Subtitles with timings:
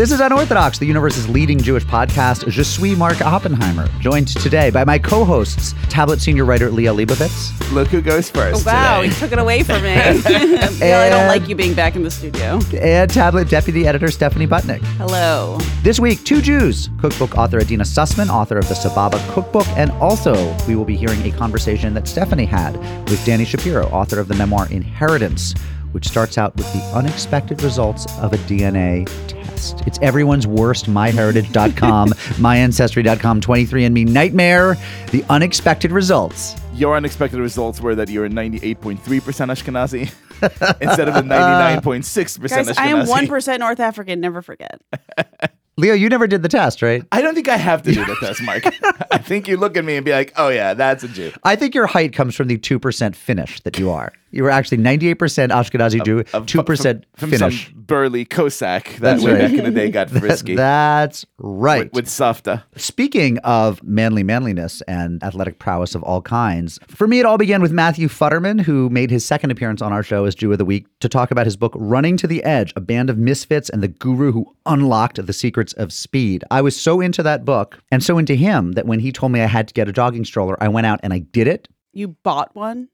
[0.00, 2.48] This is Unorthodox, the universe's leading Jewish podcast.
[2.48, 7.70] Je suis Mark Oppenheimer, joined today by my co-hosts, Tablet senior writer Liel Leibovitz.
[7.70, 8.66] Look who goes first.
[8.66, 9.12] Oh, Wow, today.
[9.12, 9.92] he took it away from me.
[9.92, 12.60] yeah, I don't like you being back in the studio.
[12.80, 14.80] and Tablet deputy editor Stephanie Butnick.
[14.96, 15.58] Hello.
[15.82, 20.32] This week, two Jews, cookbook author Adeena Sussman, author of the Sababa Cookbook, and also
[20.66, 22.74] we will be hearing a conversation that Stephanie had
[23.10, 25.54] with Dani Shapiro, author of the memoir Inheritance,
[25.92, 29.82] which starts out with the unexpected results of a DNA test.
[29.86, 32.08] It's everyone's worst myheritage.com,
[32.38, 34.76] myancestry.com, 23andMe nightmare,
[35.10, 36.56] the unexpected results.
[36.74, 40.00] Your unexpected results were that you're 98.3% Ashkenazi
[40.80, 42.78] instead of the 99.6% Guys, Ashkenazi.
[42.78, 44.80] I am 1% North African, never forget.
[45.80, 47.02] Liel, you never did the test, right?
[47.12, 48.62] I don't think I have to do the test, Mark.
[49.10, 51.32] I think you look at me and be like, oh, yeah, that's a Jew.
[51.44, 54.12] I think your height comes from the 2% Finnish that you are.
[54.32, 55.16] You were actually 98%
[55.48, 57.64] Ashkenazi Jew, Of- 2% from, Finnish.
[57.64, 59.40] From some burly Cossack that That's way right.
[59.40, 61.86] back in the day got frisky That's right.
[61.86, 62.62] with, with Safta.
[62.76, 67.60] Speaking of manly manliness and athletic prowess of all kinds, for me, it all began
[67.60, 70.64] with Matthew Futterman, who made his second appearance on our show as Jew of the
[70.64, 73.82] Week to talk about his book, Running to the Edge A Band of Misfits and
[73.82, 76.44] the Guru Who Unlocked the Secrets of Speed.
[76.50, 79.40] I was so into that book and so into him that when he told me
[79.40, 81.68] I had to get a jogging stroller, I went out and I did it.
[81.92, 82.88] You bought one?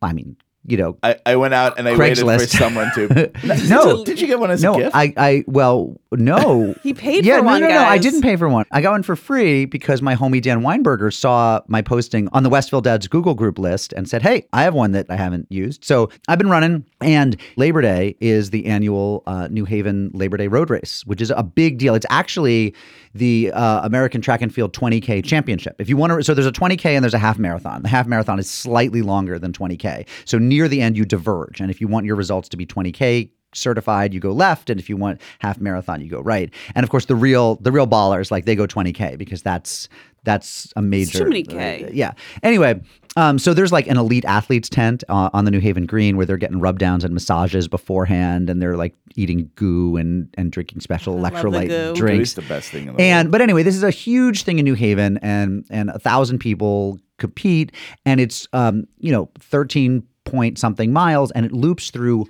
[0.00, 0.36] I mean,
[0.68, 2.58] you know, I, I went out and I waited for Craigslist.
[2.58, 3.30] someone to.
[3.68, 4.94] no, Did you get one as no, a gift?
[4.94, 6.74] I, I, well, no.
[6.82, 7.78] He paid yeah, for no, one, no, no.
[7.78, 8.02] I guys.
[8.02, 8.64] didn't pay for one.
[8.70, 12.50] I got one for free because my homie Dan Weinberger saw my posting on the
[12.50, 15.84] Westville Dads Google group list and said, "Hey, I have one that I haven't used."
[15.84, 20.48] So I've been running, and Labor Day is the annual uh, New Haven Labor Day
[20.48, 21.94] Road Race, which is a big deal.
[21.94, 22.74] It's actually
[23.18, 25.76] the uh, American Track and Field 20K Championship.
[25.78, 27.82] If you want to, so there's a 20K and there's a half marathon.
[27.82, 30.06] The half marathon is slightly longer than 20K.
[30.24, 33.30] So near the end, you diverge, and if you want your results to be 20K
[33.54, 36.90] certified you go left and if you want half marathon you go right and of
[36.90, 39.88] course the real the real ballers like they go 20k because that's
[40.24, 41.84] that's a major too many K.
[41.84, 42.78] uh, yeah anyway
[43.18, 46.24] um, so there's like an elite athletes tent uh, on the New Haven Green where
[46.24, 50.80] they're getting rub downs and massages beforehand, and they're like eating goo and and drinking
[50.80, 51.94] special I the electrolyte goo.
[51.94, 52.30] drinks.
[52.30, 53.32] It's the best thing in the And world.
[53.32, 56.98] but anyway, this is a huge thing in New Haven, and and a thousand people
[57.18, 57.72] compete,
[58.06, 62.26] and it's um you know thirteen point something miles, and it loops through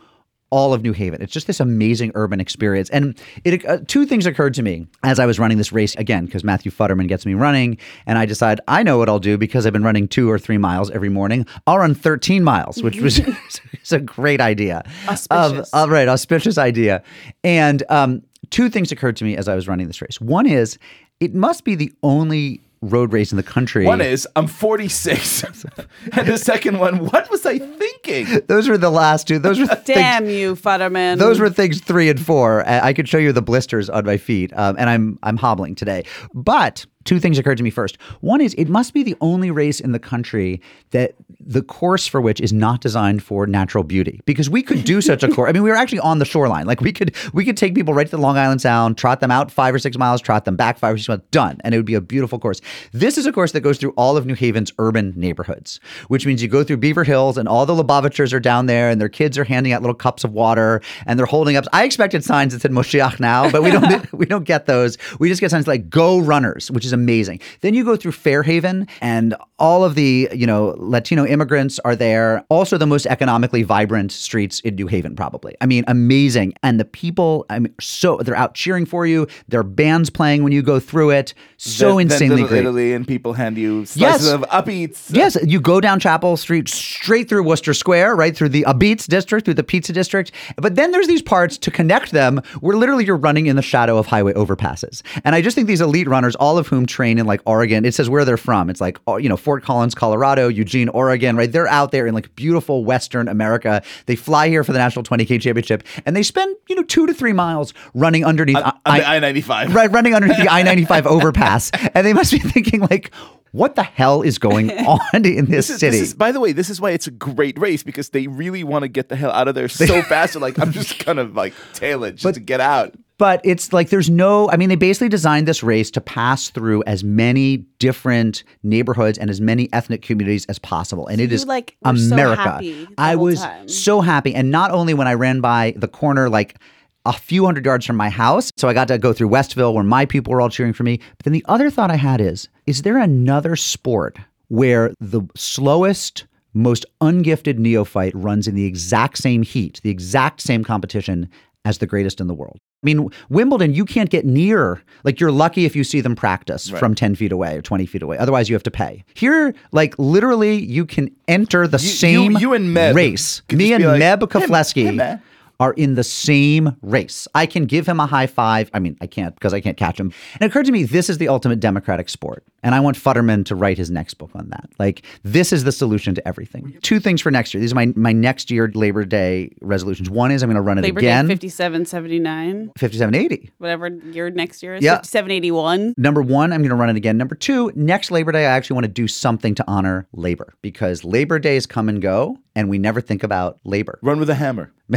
[0.51, 1.21] all of New Haven.
[1.21, 2.89] It's just this amazing urban experience.
[2.91, 6.27] And it uh, two things occurred to me as I was running this race again
[6.27, 9.67] because Matthew Futterman gets me running, and I decide I know what I'll do because
[9.67, 11.47] I've been running two or three miles every morning.
[11.67, 13.19] I'll run 13 miles, which was
[13.73, 14.85] it's a great idea.
[15.09, 15.73] Auspicious.
[15.73, 17.03] All right, auspicious idea.
[17.45, 20.21] And um, two things occurred to me as I was running this race.
[20.21, 20.79] One is
[21.21, 23.85] it must be the only road race in the country.
[23.87, 25.45] One is I'm 46,
[26.13, 28.41] and the second one, what was I thinking?
[28.47, 29.39] those were the last two.
[29.39, 31.19] Those were the things- Damn you, Futterman.
[31.19, 32.67] Those were things three and four.
[32.67, 35.75] I I could show you the blisters on my feet, um, and I'm I'm hobbling
[35.75, 36.05] today.
[36.35, 37.97] But two things occurred to me first.
[38.21, 40.61] One is it must be the only race in the country
[40.91, 44.21] that the course for which is not designed for natural beauty.
[44.27, 45.49] Because we could do such a course.
[45.49, 46.67] I mean, we were actually on the shoreline.
[46.67, 49.31] Like we could we could take people right to the Long Island Sound, trot them
[49.31, 51.79] out five or six miles, trot them back five or six miles, done, and it
[51.79, 52.61] would be a beautiful course.
[52.93, 56.43] This is a course that goes through all of New Haven's urban neighborhoods, which means
[56.43, 59.39] you go through Beaver Hills, and all the Lubavitchers are down there, and their kids
[59.39, 61.65] are handing out little cups of water, and they're holding up.
[61.73, 64.99] I expected signs that said Moshiach now, but we don't we don't get those.
[65.19, 67.41] We just get signs like "Go Runners," which is amazing.
[67.61, 72.45] Then you go through Fairhaven, and all of the you know Latino immigrants are there.
[72.49, 75.57] Also, the most economically vibrant streets in New Haven, probably.
[75.61, 76.55] I mean, amazing.
[76.63, 79.27] And the people, I mean, so they're out cheering for you.
[79.49, 81.35] There are bands playing when you go through it.
[81.57, 82.61] So then insanely great.
[82.61, 84.33] Italy and people hand you slices Yes.
[84.33, 85.11] of up eats.
[85.11, 89.45] Yes, you go down Chapel Street straight through Wooster Square, right through the Abitz district,
[89.45, 90.33] through the Pizza district.
[90.57, 93.99] But then there's these parts to connect them where literally you're running in the shadow
[93.99, 95.03] of highway overpasses.
[95.25, 97.95] And I just think these elite runners, all of whom train in like Oregon, it
[97.95, 98.71] says where they're from.
[98.71, 101.51] It's like, oh, you know, Fort Collins, Colorado, Eugene, Oregon, right?
[101.51, 103.83] They're out there in like beautiful Western America.
[104.07, 107.15] They fly here for the National 20K Championship and they spend, you know, two to
[107.15, 108.57] three miles running underneath.
[108.57, 109.75] The I 95.
[109.75, 111.71] right, running underneath the I 95 overpass.
[111.95, 113.13] And they must be thinking, like,
[113.53, 115.99] what the hell is going on in this, This is, city?
[115.99, 118.65] this is, by the way, this is why it's a great race because they really
[118.65, 120.35] want to get the hell out of there so fast.
[120.35, 122.95] They're like, I'm just gonna like tail it just to get out.
[123.19, 126.85] But it's like there's no, I mean, they basically designed this race to pass through
[126.87, 131.07] as many different neighborhoods and as many ethnic communities as possible.
[131.09, 132.87] And it you, is like, were so America.
[132.97, 133.69] I was time.
[133.69, 134.35] so happy.
[134.35, 136.57] And not only when I ran by the corner, like,
[137.05, 138.51] a few hundred yards from my house.
[138.57, 140.99] So I got to go through Westville where my people were all cheering for me.
[141.17, 144.19] But then the other thought I had is is there another sport
[144.49, 150.65] where the slowest, most ungifted neophyte runs in the exact same heat, the exact same
[150.65, 151.31] competition
[151.65, 152.57] as the greatest in the world.
[152.83, 154.81] I mean, Wimbledon, you can't get near.
[155.05, 156.79] Like, you're lucky if you see them practice Right.
[156.79, 158.17] from 10 feet away or 20 feet away.
[158.17, 159.05] Otherwise, you have to pay.
[159.15, 163.43] Here, like, literally, you can enter the You- same you- you and Meb race.
[163.53, 164.41] Me and like, Meb "Hey,
[164.85, 165.21] hey, Meb."
[165.61, 167.27] Are in the same race.
[167.35, 168.71] I can give him a high five.
[168.73, 170.13] I mean, I can't because I can't catch him.
[170.35, 172.45] And it occurred to me this is the ultimate democratic sport.
[172.63, 174.69] And I want Futterman to write his next book on that.
[174.79, 176.77] Like, this is the solution to everything.
[176.83, 177.61] Two things for next year.
[177.61, 180.11] These are my, my next year Labor Day resolutions.
[180.11, 181.27] One is I'm going to run it Labor again.
[181.27, 183.51] Day 5779, 5780.
[183.59, 184.83] whatever year next year is.
[184.83, 184.97] Yeah.
[184.97, 185.95] 5781.
[185.97, 187.17] Number one, I'm going to run it again.
[187.17, 191.05] Number two, next Labor Day, I actually want to do something to honor labor because
[191.05, 193.99] Labor Days come and go, and we never think about labor.
[194.03, 194.73] Run with a hammer.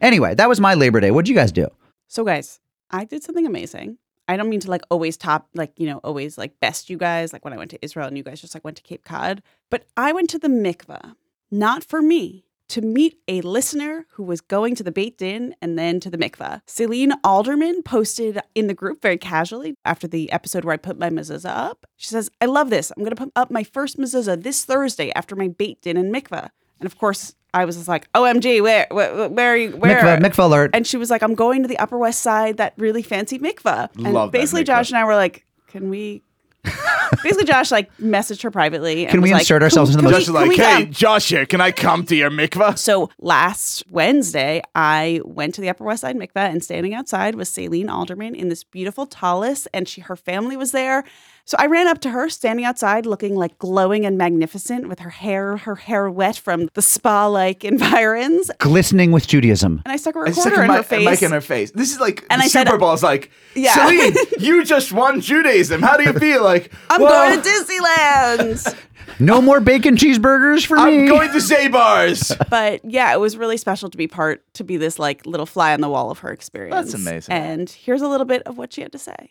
[0.00, 1.10] anyway, that was my Labor Day.
[1.10, 1.68] What'd you guys do?
[2.08, 2.60] So, guys,
[2.90, 3.98] I did something amazing.
[4.28, 7.32] I don't mean to like always top, like, you know, always like best you guys,
[7.32, 9.42] like when I went to Israel and you guys just like went to Cape Cod.
[9.70, 11.14] But I went to the mikveh,
[11.50, 15.78] not for me, to meet a listener who was going to the Beit Din and
[15.78, 16.60] then to the mikveh.
[16.66, 21.08] Celine Alderman posted in the group very casually after the episode where I put my
[21.08, 21.86] mezuzah up.
[21.96, 22.90] She says, I love this.
[22.90, 26.12] I'm going to put up my first mezuzah this Thursday after my Beit Din and
[26.12, 26.50] mikveh.
[26.80, 29.70] And of course, I was just like, OMG, where, where, where are you?
[29.76, 30.02] Where?
[30.02, 30.70] Mikvah, mikvah alert.
[30.74, 33.88] And she was like, I'm going to the Upper West Side, that really fancy mikvah.
[33.96, 34.66] And Love that basically, mikvah.
[34.66, 36.22] Josh and I were like, can we?
[37.22, 39.04] basically, Josh like messaged her privately.
[39.04, 40.56] And Can we was like, insert ourselves into the we- Josh is can like, we
[40.56, 42.76] hey, come?" Josh here, can I come to your mikvah?
[42.76, 47.48] So last Wednesday, I went to the Upper West Side mikveh, and standing outside was
[47.48, 51.04] Celine Alderman in this beautiful tallis, and she her family was there.
[51.48, 55.10] So I ran up to her, standing outside, looking like glowing and magnificent, with her
[55.10, 59.80] hair her hair wet from the spa like environs, Glistening with Judaism.
[59.84, 61.04] and I stuck a I recorder stuck a in mi- her a face.
[61.04, 61.70] mic in her face.
[61.70, 63.74] This is like And the I said- Super Bowl is like, Yeah.
[63.74, 65.82] Celine, you just won Judaism.
[65.82, 66.42] How do you feel?
[66.42, 68.76] Like, I'm well, going to Disneyland.
[69.20, 70.82] No more bacon cheeseburgers for me.
[70.82, 72.36] I'm going to Zabar's.
[72.50, 75.72] but yeah, it was really special to be part to be this like little fly
[75.72, 76.74] on the wall of her experience.
[76.90, 77.32] That's amazing.
[77.32, 79.30] And here's a little bit of what she had to say.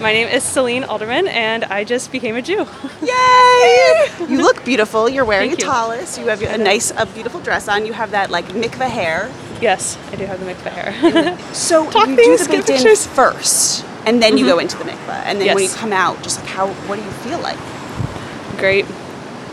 [0.00, 2.66] My name is Celine Alderman, and I just became a Jew.
[3.02, 4.10] Yay!
[4.30, 5.10] you look beautiful.
[5.10, 5.70] You're wearing Thank a you.
[5.70, 6.16] tallis.
[6.16, 7.84] You have a nice, a beautiful dress on.
[7.84, 9.30] You have that like mikveh hair.
[9.60, 11.38] yes, I do have the mikveh hair.
[11.52, 14.60] So Talk you things, do the Din first, and then you go mm-hmm.
[14.60, 17.10] into the mikveh, and then when you come out, just like how, what do you
[17.10, 17.58] feel like?
[18.56, 18.86] Great.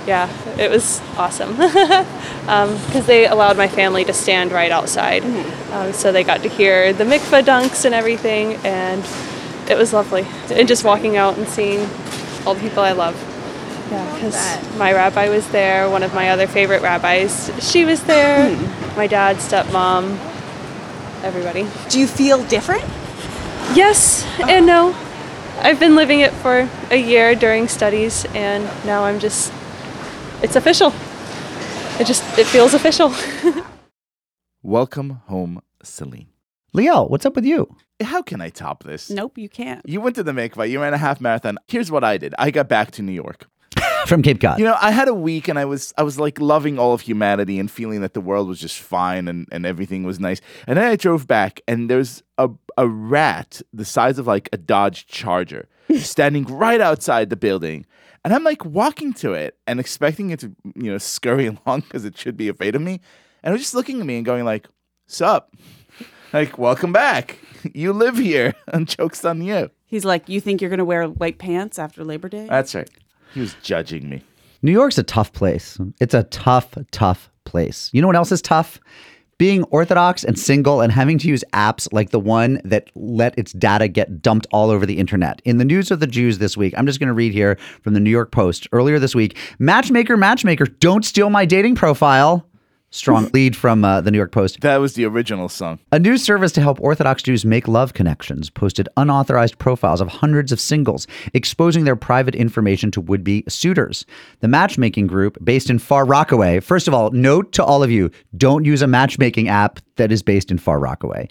[0.07, 1.57] Yeah, it was awesome.
[2.47, 5.21] Um, because they allowed my family to stand right outside.
[5.21, 5.73] Mm-hmm.
[5.73, 9.03] Um, so they got to hear the mikveh dunks and everything, and
[9.69, 10.25] it was lovely.
[10.49, 11.81] And just walking out and seeing
[12.45, 13.15] all the people I love.
[13.91, 18.53] Yeah, because my rabbi was there, one of my other favorite rabbis, she was there,
[18.53, 18.97] hmm.
[18.97, 20.17] my dad, stepmom,
[21.23, 21.67] everybody.
[21.89, 22.83] Do you feel different?
[23.73, 24.95] Yes and no.
[25.59, 29.51] I've been living it for a year during studies, and now I'm just,
[30.43, 30.93] it's official.
[31.99, 33.11] It just, it feels official.
[34.61, 36.36] Welcome home, Celine.
[36.75, 37.75] Liel, what's up with you?
[38.01, 39.09] How can I top this?
[39.09, 39.81] Nope, you can't.
[39.87, 40.69] You went to the mikvah.
[40.69, 41.57] You ran a half marathon.
[41.67, 42.35] Here's what I did.
[42.37, 43.47] I got back to New York.
[44.05, 44.59] From Cape Cod.
[44.59, 47.01] You know, I had a week and I was I was like loving all of
[47.01, 50.39] humanity and feeling that the world was just fine and, and everything was nice.
[50.65, 54.57] And then I drove back and there's a a rat the size of like a
[54.57, 55.67] Dodge Charger
[55.97, 57.85] standing right outside the building.
[58.23, 62.05] And I'm like walking to it and expecting it to, you know, scurry along because
[62.05, 63.01] it should be afraid of me.
[63.43, 64.67] And it was just looking at me and going like,
[65.07, 65.53] Sup?
[66.37, 67.39] Like, welcome back.
[67.73, 68.53] You live here.
[68.67, 69.71] And joke's on you.
[69.87, 72.45] He's like, you think you're gonna wear white pants after Labor Day?
[72.47, 72.87] That's right.
[73.33, 74.21] He was judging me.
[74.61, 75.79] New York's a tough place.
[75.99, 77.89] It's a tough, tough place.
[77.91, 78.79] You know what else is tough?
[79.39, 83.51] Being Orthodox and single and having to use apps like the one that let its
[83.53, 85.41] data get dumped all over the internet.
[85.43, 87.95] In the news of the Jews this week, I'm just going to read here from
[87.95, 92.47] the New York Post earlier this week Matchmaker, matchmaker, don't steal my dating profile.
[92.89, 94.61] Strong lead from uh, the New York Post.
[94.61, 95.79] That was the original song.
[95.91, 100.53] A new service to help Orthodox Jews make love connections posted unauthorized profiles of hundreds
[100.53, 104.05] of singles, exposing their private information to would be suitors.
[104.39, 108.09] The matchmaking group, based in Far Rockaway, first of all, note to all of you
[108.37, 111.27] don't use a matchmaking app that is based in Far Rockaway.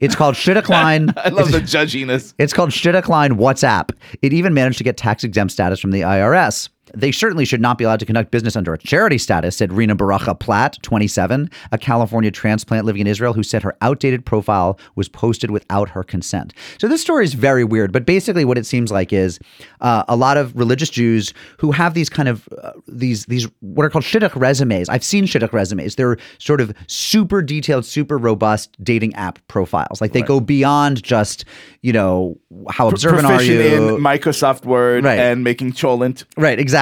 [0.00, 1.12] It's called Shidduchline.
[1.24, 2.34] I love the judginess.
[2.38, 3.90] It's called Shidduchline WhatsApp.
[4.22, 6.68] It even managed to get tax exempt status from the IRS.
[6.94, 9.94] They certainly should not be allowed to conduct business under a charity status, said Rena
[9.96, 15.08] Baracha Platt, 27, a California transplant living in Israel who said her outdated profile was
[15.08, 16.52] posted without her consent.
[16.78, 19.38] So this story is very weird, but basically what it seems like is
[19.80, 23.84] uh, a lot of religious Jews who have these kind of uh, these these what
[23.84, 24.88] are called shidduch resumes.
[24.88, 25.96] I've seen shidduch resumes.
[25.96, 30.00] They're sort of super detailed, super robust dating app profiles.
[30.00, 31.44] Like they go beyond just
[31.82, 32.38] you know
[32.70, 35.18] how observant are Proficient you in Microsoft Word Right.
[35.18, 36.24] and making cholent.
[36.36, 36.79] Right, exactly.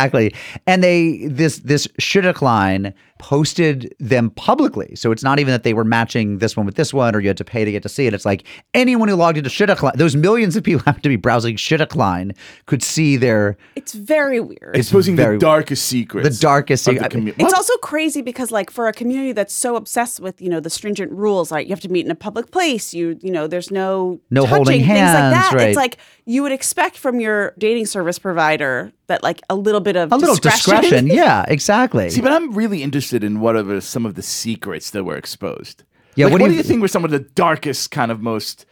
[0.66, 4.94] And they this this shidduch line posted them publicly.
[4.96, 7.28] So it's not even that they were matching this one with this one or you
[7.28, 8.14] had to pay to get to see it.
[8.14, 8.44] It's like
[8.74, 12.82] anyone who logged into Shidduchline, those millions of people happen to be browsing Shidduchline could
[12.82, 14.74] see their It's very weird.
[14.74, 16.28] Exposing very- the darkest secrets.
[16.28, 17.54] the darkest of secret- the commu- It's What?
[17.54, 21.12] also crazy because like for a community that's so obsessed with, you know, the stringent
[21.12, 24.20] rules, like you have to meet in a public place, you you know, there's no
[24.30, 25.56] No touching, holding things hands, like that.
[25.56, 25.68] right.
[25.68, 29.96] It's like you would expect from your dating service provider that like a little bit
[29.96, 31.06] of a little discretion.
[31.22, 32.10] yeah, exactly.
[32.10, 35.84] See, but I'm really interested in what are some of the secrets that were exposed.
[36.14, 38.10] Yeah, Like, what what, do do you- you think were some of the darkest, kind
[38.10, 38.66] of most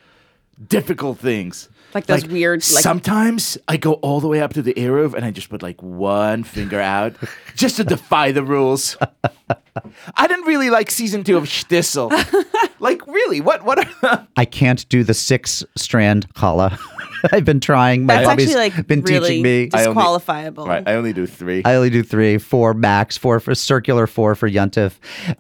[0.69, 1.69] difficult things?
[1.95, 5.25] Like those weird, like- sometimes I go all the way up to the Eruv and
[5.25, 7.15] I just put like one finger out
[7.55, 8.97] just to defy the rules.
[10.17, 12.11] I didn't really like season two of Shtisel.
[12.81, 13.41] like, really?
[13.41, 13.65] What?
[13.65, 13.79] What?
[14.03, 16.79] Are, I can't do the six strand challah.
[17.33, 18.07] I've been trying.
[18.07, 19.71] My that's hobby's actually like been really teaching me.
[19.73, 20.67] I only- disqualifiable.
[20.67, 21.63] right, I only do three.
[21.65, 24.95] I only do three, four max, four for circular, four for yuntif.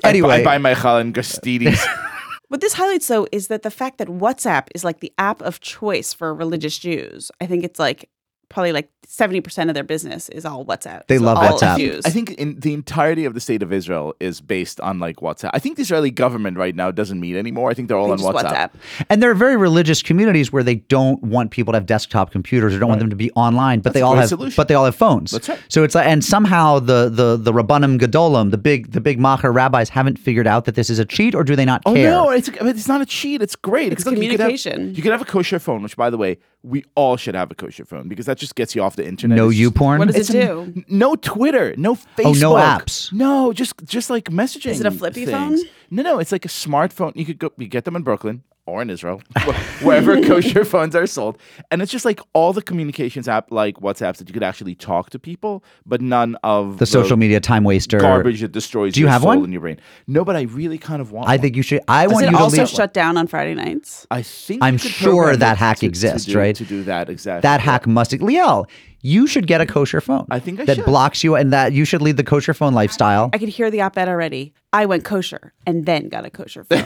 [0.04, 1.78] Anyway, I buy my challah in Gristedes.
[2.48, 5.58] What this highlights, though, is that the fact that WhatsApp is like the app of
[5.60, 7.32] choice for religious Jews.
[7.40, 8.08] I think it's like
[8.48, 11.06] probably like 70% of their business is all WhatsApp.
[11.06, 11.78] They So love all WhatsApp.
[11.78, 12.04] Jews.
[12.04, 15.50] I think in the entirety of the state of Israel is based on like WhatsApp.
[15.54, 17.70] I think the Israeli government right now doesn't meet anymore.
[17.70, 18.70] I think they're all They on just WhatsApp.
[19.08, 22.74] and there are very religious communities where they don't want people to have desktop computers
[22.74, 24.54] or don't want them to be online, but That's they all have, solution.
[24.56, 25.30] but they all have phones.
[25.30, 25.60] That's right.
[25.68, 29.54] So it's like, and somehow the the the rabbanim gedolim, the big the big macher
[29.54, 31.92] rabbis, haven't figured out that this is a cheat, or do they not care?
[31.92, 32.10] Oh care?
[32.10, 33.40] no, it's it's not a cheat.
[33.40, 33.92] It's great.
[33.92, 34.94] It's Because, look, you could have- communication.
[34.94, 37.54] You could, have, a kosher phone, which by the way, we all should have a
[37.54, 39.36] kosher phone because that just gets you off the internet.
[39.36, 39.98] no you porn.
[40.00, 40.60] What does It's it a- do?
[40.76, 42.24] n- no Twitter, no Facebook.
[42.24, 43.12] Oh, no apps.
[43.12, 44.70] No, just just like messaging.
[44.72, 45.62] Is it a flippy things.
[45.62, 45.70] phone?
[45.90, 47.12] No, no, it's like a smartphone.
[47.14, 47.52] You could go.
[47.56, 49.22] You get them in Brooklyn or in Israel,
[49.82, 51.38] wherever kosher phones are sold,
[51.70, 55.10] and it's just like all the communications app like WhatsApps that you could actually talk
[55.10, 57.98] to people, but none of the social media time waster.
[57.98, 59.44] garbage that destroys Do you your have soul one?
[59.44, 59.78] in your brain.
[60.06, 61.28] No, but I really kind of want.
[61.28, 61.40] I one.
[61.42, 61.80] think you should.
[61.88, 62.68] I Does want it you to also leave.
[62.68, 64.06] shut down on Friday nights?
[64.10, 66.54] I think I'm sure that hack to- to exists, do- right?
[66.56, 67.42] To do that exactly.
[67.42, 68.06] that hack must.
[68.12, 68.66] Liel,
[69.02, 70.26] you should get a kosher phone.
[70.30, 70.84] I think I that should.
[70.84, 73.30] blocks you, and that you should lead the kosher phone lifestyle.
[73.32, 74.54] I could hear the op ed already.
[74.72, 76.84] I went kosher and then got a kosher phone.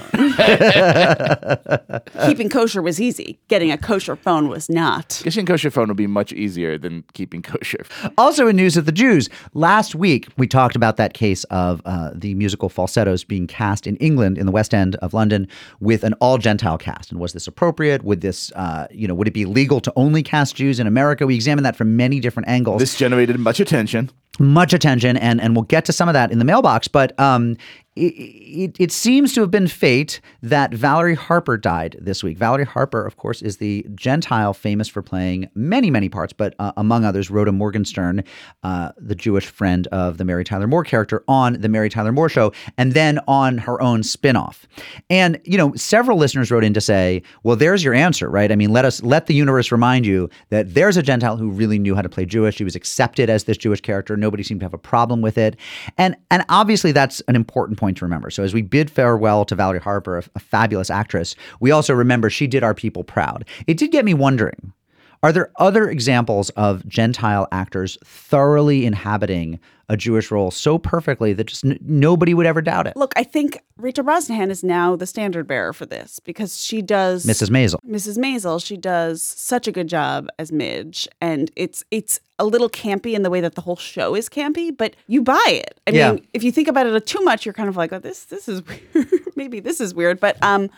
[2.27, 3.41] Keeping kosher was easy.
[3.49, 5.21] Getting a kosher phone was not.
[5.25, 7.85] Getting kosher phone would be much easier than keeping kosher.
[8.17, 12.11] Also, in news of the Jews, last week we talked about that case of uh,
[12.15, 15.49] the musical falsettos being cast in England, in the West End of London,
[15.81, 17.11] with an all Gentile cast.
[17.11, 18.05] And was this appropriate?
[18.05, 21.27] Would this, uh, you know, would it be legal to only cast Jews in America?
[21.27, 22.79] We examined that from many different angles.
[22.81, 24.03] This generated much attention.
[24.39, 26.89] much attention, and and we'll get to some of that in the mailbox.
[26.89, 27.57] But um,
[27.97, 32.39] it, it, seems to have been fate that Valerie Harper died this week.
[32.39, 36.71] Valerie Harper, of course, is the Gentile famous for playing many many parts, but uh,
[36.77, 38.23] among others, Rhoda Morgenstern,
[38.63, 42.29] uh, the Jewish friend of the Mary Tyler Moore character on the Mary Tyler Moore
[42.29, 44.63] show, and then on her own spinoff.
[45.09, 48.53] And you know, several listeners wrote in to say, "Well, there's your answer, right?
[48.53, 51.79] I mean, let us let the universe remind you that there's a Gentile who really
[51.81, 52.55] knew how to play Jewish.
[52.55, 54.17] She was accepted as this Jewish character.
[54.17, 55.57] Nobody seemed to have a problem with it,
[55.99, 58.31] and and obviously that's an important point to remember.
[58.31, 62.31] So as we bid farewell to Valerie Harper, a, a fabulous actress, we also remember
[62.31, 63.45] she did our people proud.
[63.67, 64.73] It did get me wondering.
[65.23, 69.61] Are there other examples of Gentile actors thoroughly inhabiting
[69.91, 72.97] a Jewish role so perfectly that just n- nobody would ever doubt it?
[72.97, 77.27] Look, I think Rachel Brosnahan is now the standard bearer for this because she does
[77.27, 77.51] Mrs.
[77.51, 77.77] Maisel.
[77.87, 78.17] Mrs.
[78.17, 83.13] Maisel, she does such a good job as Midge, and it's it's a little campy
[83.13, 85.79] in the way that the whole show is campy, but you buy it.
[85.87, 86.13] I Yeah.
[86.13, 88.49] mean, if you think about it too much, you're kind of like, oh, this this
[88.49, 88.63] is
[88.95, 89.07] weird.
[89.37, 90.71] maybe this is weird, but um,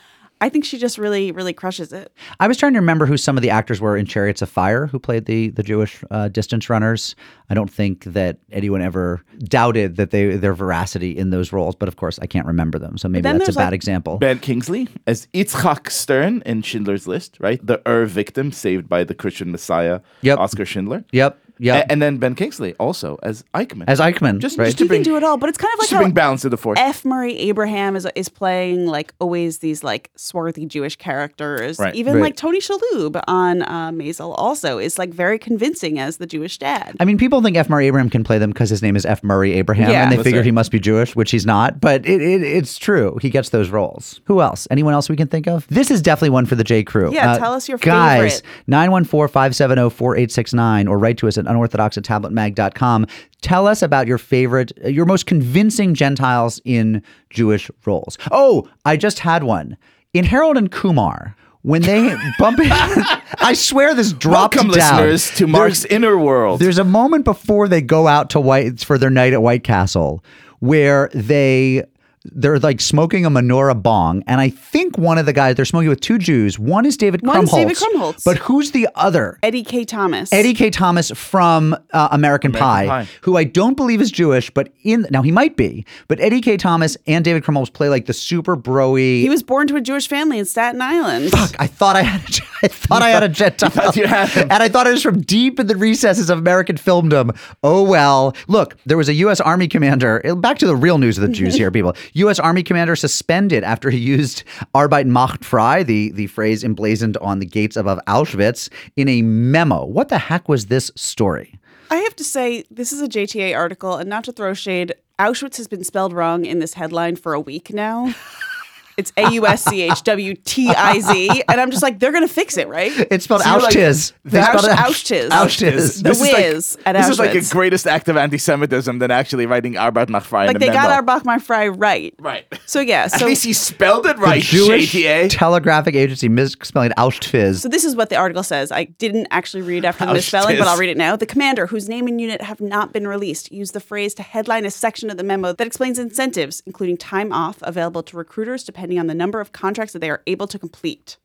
[0.43, 2.13] I think she just really really crushes it.
[2.41, 4.87] I was trying to remember who some of the actors were in Chariots of Fire
[4.89, 7.15] who played the the Jewish uh, distance runners.
[7.49, 11.89] I don't think that anyone ever doubted that they their veracity in those roles, but
[11.89, 14.19] of course I can't remember them, so maybe that's a bad like, example.
[14.19, 17.65] Ben Kingsley as Itzhak Stern in Schindler's List, right?
[17.65, 20.39] The Ur victim saved by the Christian Messiah, Yep.
[20.39, 21.05] Oskar Schindler.
[21.13, 21.87] Yep, yep.
[21.87, 23.85] A- and then Ben Kingsley also as Eichmann.
[23.89, 24.67] As Eichmann, just, right?
[24.67, 25.99] just to He bring, can do it all, but it's kind of like just to
[25.99, 26.79] bring balance to the force.
[26.81, 27.05] F.
[27.05, 31.79] Murray Abraham is is playing like always these like swarthy Jewish characters.
[31.79, 31.95] Right.
[31.95, 32.23] Even Right.
[32.23, 36.97] like Tony Shalhoub on uh, Maisel also is like very convincing as the Jewish dad.
[37.01, 37.69] I mean, people think F.
[37.71, 39.23] Murray Abraham can play them because his name is F.
[39.23, 40.03] Murray Abraham, Yeah.
[40.03, 40.47] and they That's figure right.
[40.47, 41.81] he must be Jewish, which he's not.
[41.81, 43.19] But it, it, it's true.
[43.23, 44.21] He gets those roles.
[44.25, 44.67] Who else?
[44.71, 45.67] Anyone else we can think of?
[45.69, 46.83] This is definitely one for the J.
[46.83, 47.09] Crew.
[47.09, 48.43] Uh, Yeah, tell us your guys, favorite.
[48.69, 53.07] 914-570-4869 or write to us at unorthodox at tabletmag.com.
[53.41, 58.19] Tell us about your favorite, your most convincing Gentiles in Jewish roles.
[58.31, 59.77] Oh, I just had one.
[60.13, 65.01] In Harold and Kumar, when they bump in, I swear this dropped Welcome, down.
[65.03, 66.61] listeners, to There's- Mark's inner world.
[66.61, 70.25] there's a moment before they go out to White for their night at White Castle
[70.61, 71.83] where they
[72.25, 75.89] they're like smoking a menorah bong, and I think one of the guys they're smoking
[75.89, 76.59] with two Jews.
[76.59, 78.25] One is David One's Krumholtz, David Krumholtz.
[78.25, 79.39] but who's the other?
[79.43, 80.33] Eddie Kaye Thomas.
[80.33, 83.09] Eddie Kaye Thomas from uh, American, Pie, Pie.
[83.23, 85.85] who I don't believe is Jewish, but in now he might be.
[86.09, 89.21] But Eddie Kaye Thomas and David Krumholtz play like the super broy.
[89.23, 91.31] He was born to a Jewish family in Staten Island.
[91.31, 93.71] Fuck, I thought I had a, I thought I had a Gentile.
[93.71, 94.43] thought you had him.
[94.51, 97.37] And I thought it was from deep in the recesses of American filmdom.
[97.63, 98.35] Oh well.
[98.49, 99.41] Look, there was a U.S.
[99.41, 100.21] Army commander.
[100.37, 101.95] Back to the real news of the Jews here, people.
[102.15, 102.39] U.S.
[102.39, 107.47] Army commander suspended after he used Arbeit macht frei, the, the phrase emblazoned on the
[107.47, 109.85] gates above Auschwitz, in a memo.
[109.85, 111.59] What the heck was this story?
[111.91, 115.57] I have to say, this is a JTA article, and not to throw shade, Auschwitz
[115.57, 118.15] has been spelled wrong in this headline for a week now.
[118.97, 122.13] It's A U S C H W T I Z, and I'm just like, they're
[122.13, 122.93] gonna fix it, right?
[123.11, 124.13] It's spelled So you're like, Auschwitz.
[124.25, 125.29] They that- spelled it Auschwitz.
[125.31, 126.03] Auschwitz.
[126.03, 129.11] The This is like- whiz at This is like a greatest act of anti-Semitism than
[129.11, 130.95] actually writing Arbeit macht frei in Like a they got memo.
[130.97, 132.15] our Bach my fry right.
[132.19, 132.45] Right.
[132.67, 135.31] So yeah, At least he spelled it The right, Jewish JTA.
[135.31, 137.61] Telegraphic Agency misspelling Auschwitz.
[137.61, 138.71] So this is what the article says.
[138.71, 140.69] I didn't actually read after the misspelling, but.
[140.69, 141.17] I'll read it now.
[141.17, 144.65] The commander, whose name and unit have not been released, used the phrase to headline
[144.65, 148.82] a section of the memo that explains incentives, including time off available to recruiters depending
[148.99, 151.17] on the number of contracts that they are able to complete.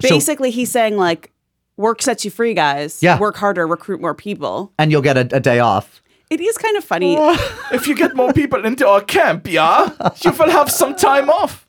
[0.00, 1.32] So- Basically, he's saying like,
[1.76, 3.02] work sets you free, guys.
[3.02, 3.18] Yeah.
[3.18, 4.72] Work harder, recruit more people.
[4.78, 6.02] and you'll get a, a day off.
[6.28, 7.16] It is kind of funny.
[7.72, 9.90] if you get more people into our camp, yeah,
[10.22, 11.66] you will have some time off.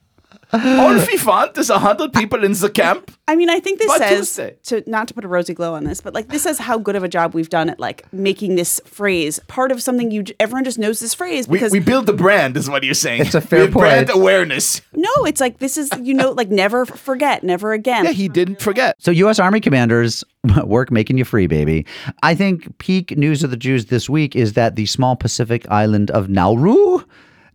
[0.53, 3.11] All we want is a hundred people in the camp.
[3.27, 4.55] I mean, I think this By says Tuesday.
[4.63, 6.95] to not to put a rosy glow on this, but like this says how good
[6.95, 10.63] of a job we've done at like making this phrase part of something you everyone
[10.65, 13.21] just knows this phrase We, because we build the brand, is what you're saying.
[13.21, 14.19] It's a fair we brand point.
[14.19, 14.81] awareness.
[14.93, 18.05] no, it's like this is you know like never forget, never again.
[18.05, 18.95] Yeah, he didn't forget.
[18.99, 19.39] So, U.S.
[19.39, 20.23] Army commanders
[20.65, 21.85] work making you free, baby.
[22.23, 26.11] I think peak news of the Jews this week is that the small Pacific island
[26.11, 27.03] of Nauru.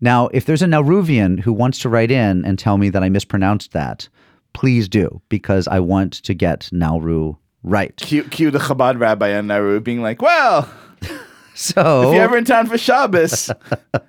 [0.00, 3.08] Now, if there's a Nauruvian who wants to write in and tell me that I
[3.08, 4.08] mispronounced that,
[4.52, 7.96] please do, because I want to get Nauru right.
[7.96, 10.70] Cue, cue the Chabad rabbi in Nauru being like, well,
[11.56, 13.50] So, if you're ever in town for Shabbos,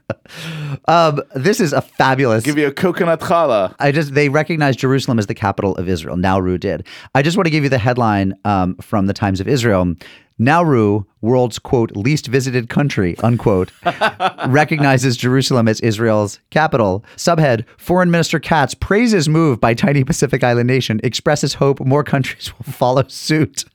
[0.90, 2.44] um, this is a fabulous.
[2.44, 3.74] give you a coconut challah.
[3.80, 6.18] I just they recognize Jerusalem as the capital of Israel.
[6.18, 6.86] Nauru did.
[7.16, 9.96] I just want to give you the headline um, from the Times of Israel.
[10.40, 13.72] Nauru, world's quote least visited country unquote,
[14.48, 17.04] recognizes Jerusalem as Israel's capital.
[17.16, 22.54] Subhead: Foreign Minister Katz praises move by tiny Pacific Island nation, expresses hope more countries
[22.58, 23.66] will follow suit.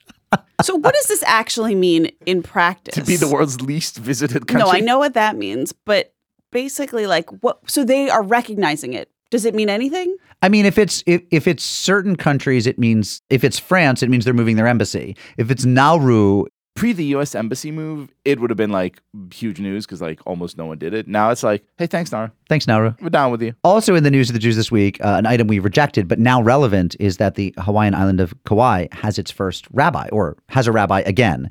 [0.63, 2.95] So what does this actually mean in practice?
[2.95, 4.65] To be the world's least visited country.
[4.65, 6.15] No, I know what that means, but
[6.53, 7.59] basically, like what?
[7.69, 9.11] So they are recognizing it.
[9.33, 10.15] Does it mean anything?
[10.43, 14.11] I mean, if it's if, if it's certain countries, it means if it's France, it
[14.11, 15.17] means they're moving their embassy.
[15.39, 17.35] If it's Nauru, Pre the U.S.
[17.35, 20.95] embassy move, it would have been like huge news because like almost no one did
[20.95, 21.07] it.
[21.07, 22.31] Now it's like, hey, thanks, Nauru.
[22.49, 22.95] thanks Nauru.
[23.01, 23.55] We're down with you.
[23.63, 26.19] Also in the news of the Jews this week, uh, an item we rejected but
[26.19, 30.67] now relevant is that the Hawaiian island of Kauai has its first rabbi or has
[30.67, 31.51] a rabbi again,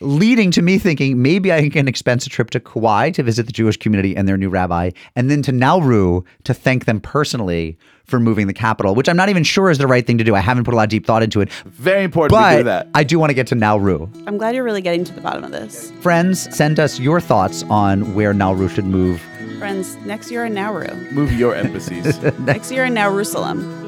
[0.00, 3.52] leading to me thinking maybe I can expense a trip to Kauai to visit the
[3.52, 8.20] Jewish community and their new rabbi, and then to Nauru to thank them personally for
[8.20, 10.34] moving the capital, which I'm not even sure is the right thing to do.
[10.34, 12.88] I haven't put a lot of deep thought into it, Very important to do that.
[12.94, 14.08] I do want to get to Nauru.
[14.26, 17.62] I'm glad you're really getting to the bottom of this, Friends, send us your thoughts
[17.70, 19.22] on where Nauru should move.
[19.58, 19.96] friends.
[20.04, 20.94] Next year in Nauru.
[21.12, 22.20] Move your embassies.
[22.40, 23.83] Next year in Jerusalem.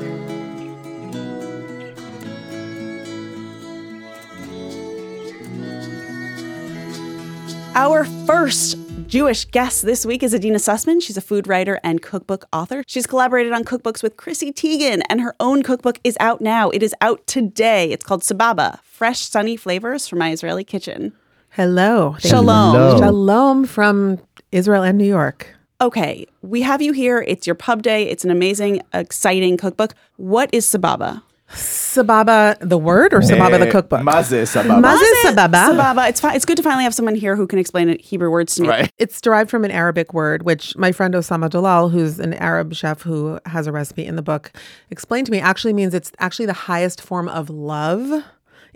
[7.76, 11.02] Our first Jewish guest this week is Adeena Sussman.
[11.02, 12.82] She's a food writer and cookbook author.
[12.86, 16.70] She's collaborated on cookbooks with Chrissy Teigen, and her own cookbook is out now.
[16.70, 17.92] It is out today.
[17.92, 21.12] It's called Sababa Fresh, Sunny Flavors from My Israeli Kitchen.
[21.50, 22.16] Hello.
[22.18, 22.74] Shalom.
[22.74, 22.98] Hello.
[22.98, 25.54] Shalom from Israel and New York.
[25.78, 27.22] Okay, we have you here.
[27.28, 28.08] It's your pub day.
[28.08, 29.92] It's an amazing, exciting cookbook.
[30.16, 31.20] What is Sababa?
[31.50, 34.02] Sababa the word or Sababa the Eh, cookbook?
[34.02, 34.80] Maze sababa.
[34.80, 35.68] Maze Sababa.
[35.70, 36.08] Sababa.
[36.08, 36.34] It's fine.
[36.34, 38.68] It's good to finally have someone here who can explain it, Hebrew words to me.
[38.68, 38.90] Right.
[38.98, 43.02] It's derived from an Arabic word, which my friend Osama Dalal, who's an Arab chef
[43.02, 44.52] who has a recipe in the book,
[44.90, 48.24] explained to me actually means it's actually the highest form of love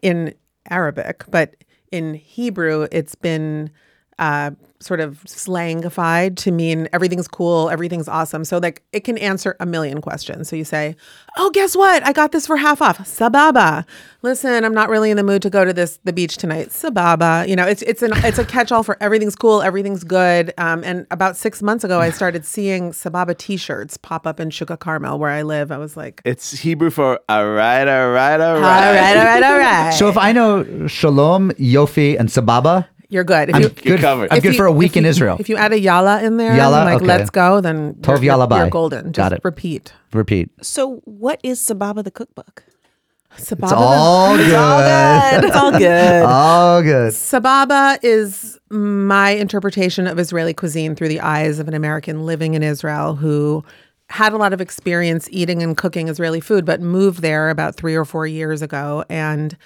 [0.03, 0.35] in
[0.71, 1.57] Arabic, but
[1.91, 3.71] in Hebrew, it's been
[4.19, 8.45] uh, sort of slangified to mean everything's cool, everything's awesome.
[8.45, 10.49] So like it can answer a million questions.
[10.49, 10.97] So you say,
[11.37, 12.05] "Oh, guess what?
[12.07, 13.85] I got this for half off." Sababa.
[14.23, 16.69] Listen, I'm not really in the mood to go to this the beach tonight.
[16.71, 17.47] Sababa.
[17.49, 20.53] You know, it's it's an it's a catch-all for everything's cool, everything's good.
[20.59, 24.69] Um, and about six months ago, I started seeing Sababa T-shirts pop up in Shuk
[24.69, 25.71] HaCarmel, where I live.
[25.73, 28.95] I was like, It's Hebrew for all right, all right, all "All right.
[28.95, 33.51] right, all right, all right." So if I know Shalom, Yofi, and Sababa, you're good.
[33.51, 34.01] If I'm you, good.
[34.01, 34.29] covered.
[34.31, 35.37] I'm if good you- for a week in you- Israel.
[35.39, 36.85] If you add a yalla in there, Yalla?
[36.85, 37.05] like Okay.
[37.07, 38.59] let's go, then Tov you're, yalla you're, bye.
[38.61, 39.07] you're golden.
[39.13, 39.41] Just Got it.
[39.45, 39.93] repeat.
[40.13, 40.51] Repeat.
[40.63, 42.65] So, what is Sababa the cookbook?
[43.39, 45.45] It's all good.
[45.45, 46.23] It's all good.
[46.25, 47.13] All good.
[47.13, 52.63] Sababa is my interpretation of Israeli cuisine through the eyes of an American living in
[52.63, 53.65] Israel who
[54.09, 57.95] had a lot of experience eating and cooking Israeli food, but moved there about three
[57.95, 59.57] or four years ago and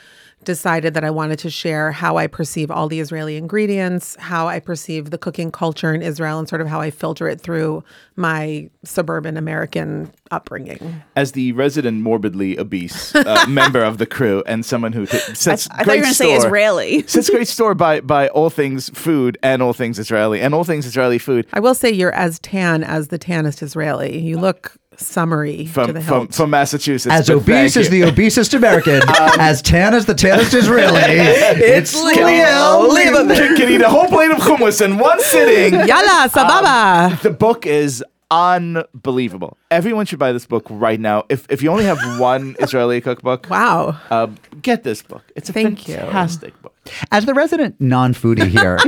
[0.45, 4.61] decided that I wanted to share how I perceive all the Israeli ingredients, how I
[4.61, 7.85] perceive the cooking culture in Israel, and sort of how I filter it through
[8.17, 11.03] my suburban American upbringing.
[11.17, 15.69] As the resident morbidly obese uh, member of the crew and someone who t- sets
[15.71, 17.03] I thought great you were going to say store- Israeli.
[17.07, 20.87] sets great store by by all things food and all things Israeli and all things
[20.87, 24.19] Israeli food I will say you're as tan as the tannest Israeli.
[24.19, 27.15] You look summery to from the from, from Massachusetts.
[27.15, 29.03] As obese as the obesest American,
[29.39, 33.37] as tan as the tannest Israeli, it's Liel Lieberman.
[33.37, 35.75] can, can eat a whole plate of hummus in one sitting.
[35.89, 37.21] Yalla, sababa.
[37.23, 39.57] The book is unbelievable.
[39.71, 41.25] Everyone should buy this book right now.
[41.29, 43.99] If if you only have one Israeli cookbook, wow.
[44.11, 44.29] uh,
[44.63, 45.25] get this book.
[45.37, 45.97] It's a Thank you.
[45.97, 46.74] fantastic book.
[47.11, 48.79] As the resident non-foodie here,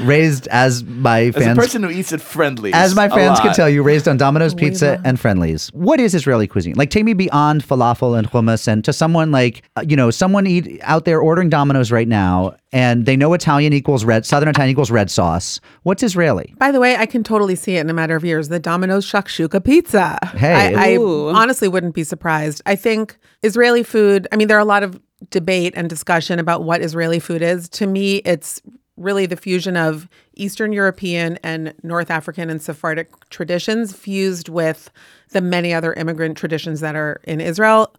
[0.04, 3.54] raised as my As a person who eats at Friendly's, As my a fans can
[3.54, 5.68] tell you, raised on Domino's We Pizza love- and Friendlies.
[5.72, 6.74] What is Israeli cuisine?
[6.76, 10.46] Like, take me beyond falafel and hummus and to someone like, uh, you know, someone
[10.46, 14.70] eat out there ordering Domino's right now and they know Italian equals red, Southern Italian
[14.72, 15.60] equals red sauce.
[15.84, 16.54] What's Israeli?
[16.58, 18.48] By the way, I can totally see it in a matter of years.
[18.48, 20.18] The Domino's shakshuka pizza.
[20.36, 20.74] Hey.
[20.76, 22.60] I, I honestly wouldn't be surprised.
[22.66, 24.28] I think Israeli food.
[24.32, 27.68] I mean, there are a lot of debate and discussion about what Israeli food is.
[27.70, 28.60] To me, it's
[28.96, 34.90] really the fusion of Eastern European and North African and Sephardic traditions fused with
[35.30, 37.94] the many other immigrant traditions that are in Israel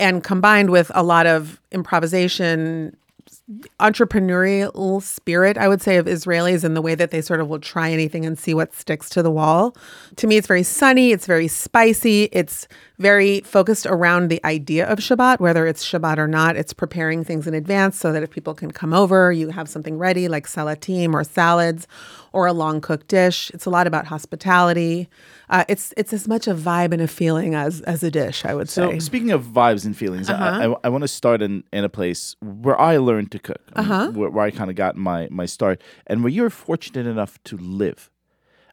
[0.00, 2.96] and combined with a lot of improvisation
[3.80, 7.60] entrepreneurial spirit, I would say, of Israelis and the way that they sort of will
[7.60, 9.74] try anything and see what sticks to the wall.
[10.16, 14.98] To me, it's very sunny, it's very spicy, it's very focused around the idea of
[14.98, 16.56] Shabbat, whether it's Shabbat or not.
[16.56, 19.96] It's preparing things in advance so that if people can come over, you have something
[19.96, 21.86] ready like salatim or salads
[22.32, 23.50] or a long cooked dish.
[23.54, 25.08] It's a lot about hospitality.
[25.50, 28.54] Uh, it's it's as much a vibe and a feeling as as a dish, I
[28.54, 28.98] would So say.
[28.98, 30.76] speaking of vibes and feelings, Uh-huh.
[30.82, 33.84] I, I, want to start in, in a place where I learned to cook, um,
[33.90, 34.10] Uh-huh.
[34.12, 37.56] where, where I kind of got my my start, and where you're fortunate enough to
[37.56, 38.10] live,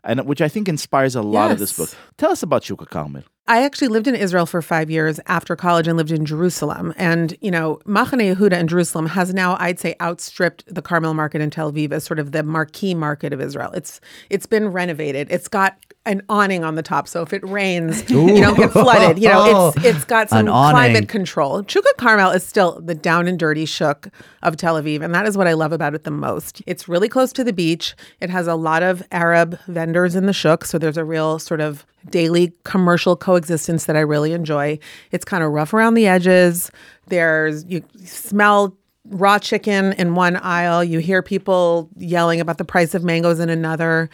[0.04, 1.90] and which I think inspires a lot of this book.
[2.18, 3.24] Tell us about Shuk HaCarmel.
[3.47, 6.95] I actually lived in Israel for five years after college and lived in Jerusalem.
[6.97, 11.41] And, you know, Machane Yehuda in Jerusalem has now, I'd say, outstripped the Carmel market
[11.41, 13.71] in Tel Aviv as sort of the marquee market of Israel.
[13.73, 15.27] It's It's been renovated.
[15.29, 15.77] It's got
[16.08, 17.08] an awning on the top.
[17.08, 19.19] So if it rains, you don't get flooded.
[19.21, 21.63] You know, it's it's got some climate control.
[21.67, 24.08] Shuk HaCarmel is still the down and dirty shuk
[24.41, 25.03] of Tel Aviv.
[25.03, 26.63] And that is what I love about it the most.
[26.65, 27.95] It's really close to the beach.
[28.21, 30.65] It has a lot of Arab vendors in the shuk.
[30.65, 34.80] So there's a real sort of daily commercial coexistence that I really enjoy.
[35.12, 36.72] It's kind of rough around the edges.
[37.08, 38.78] There's, you smell
[39.10, 40.84] raw chicken in one aisle.
[40.84, 44.10] You hear people yelling about the price of mangoes in another.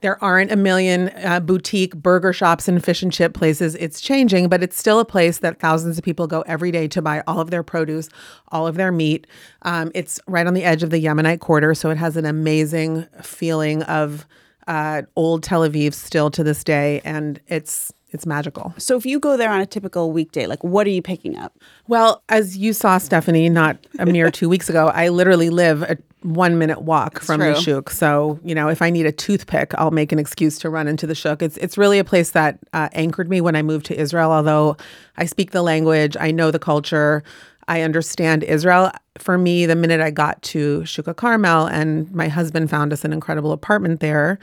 [0.00, 3.74] There aren't a million uh, boutique burger shops and fish and chip places.
[3.76, 7.02] It's changing, but it's still a place that thousands of people go every day to
[7.02, 8.08] buy all of their produce,
[8.52, 9.26] all of their meat.
[9.62, 13.06] Um, it's right on the edge of the Yemenite quarter, so it has an amazing
[13.22, 14.26] feeling of
[14.66, 18.72] uh, old Tel Aviv still to this day, and it's it's magical.
[18.78, 21.58] So if you go there on a typical weekday, like what are you picking up?
[21.88, 25.98] Well, as you saw, Stephanie, not a mere two weeks ago, I literally live a
[26.22, 27.90] one minute walk from the shuk.
[27.90, 31.06] So, you know, if I need a toothpick, I'll make an excuse to run into
[31.06, 31.42] the shuk.
[31.42, 34.32] It's it's really a place that uh, anchored me when I moved to Israel.
[34.32, 34.76] Although
[35.16, 37.22] I speak the language, I know the culture,
[37.68, 38.90] I understand Israel.
[39.18, 43.12] For me, the minute I got to Shuk HaCarmel and my husband found us an
[43.12, 44.38] incredible apartment there,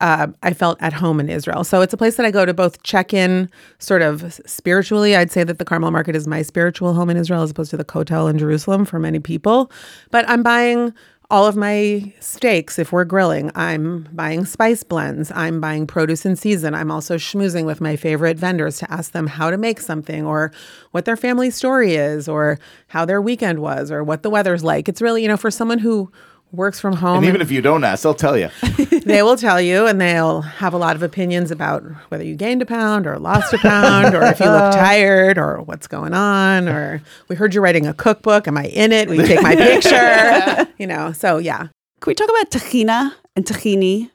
[0.00, 1.64] uh, I felt at home in Israel.
[1.64, 5.16] So it's a place that I go to both check in sort of spiritually.
[5.16, 7.76] I'd say that the Carmel Market is my spiritual home in Israel as opposed to
[7.76, 9.72] the Kotel in Jerusalem for many people.
[10.10, 10.94] But I'm buying
[11.30, 13.50] all of my steaks if we're grilling.
[13.54, 15.30] I'm buying spice blends.
[15.34, 16.74] I'm buying produce in season.
[16.74, 20.52] I'm also schmoozing with my favorite vendors to ask them how to make something or
[20.92, 24.88] what their family story is or how their weekend was or what the weather's like.
[24.88, 26.10] It's really, you know, for someone who
[26.52, 28.48] works from home And even and- if you don't ask, they'll tell you.
[29.04, 32.62] they will tell you and they'll have a lot of opinions about whether you gained
[32.62, 36.68] a pound or lost a pound or if you look tired or what's going on
[36.68, 39.54] or we heard you're writing a cookbook am i in it will you take my
[39.68, 41.68] picture you know so yeah
[42.00, 44.10] Can we talk about tahina and tahini?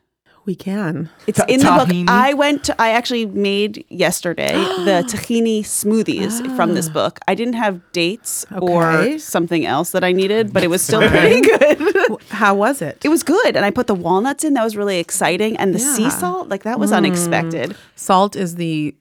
[0.46, 1.10] We can.
[1.26, 1.88] It's Ta- in the book.
[1.88, 2.10] tahini?
[2.10, 4.52] I went to, I actually made yesterday
[4.90, 7.20] the tahini smoothies from this book.
[7.30, 8.58] I didn't have dates Ah.
[8.58, 9.14] Okay.
[9.14, 12.22] or something else that I needed, but it was still pretty good.
[12.30, 12.98] How was it?
[13.06, 13.56] It was good.
[13.56, 14.54] And I put the walnuts in.
[14.56, 15.56] That was really exciting.
[15.58, 16.98] And the sea salt, like that was Mm.
[16.98, 17.76] unexpected.
[17.96, 18.94] Salt is the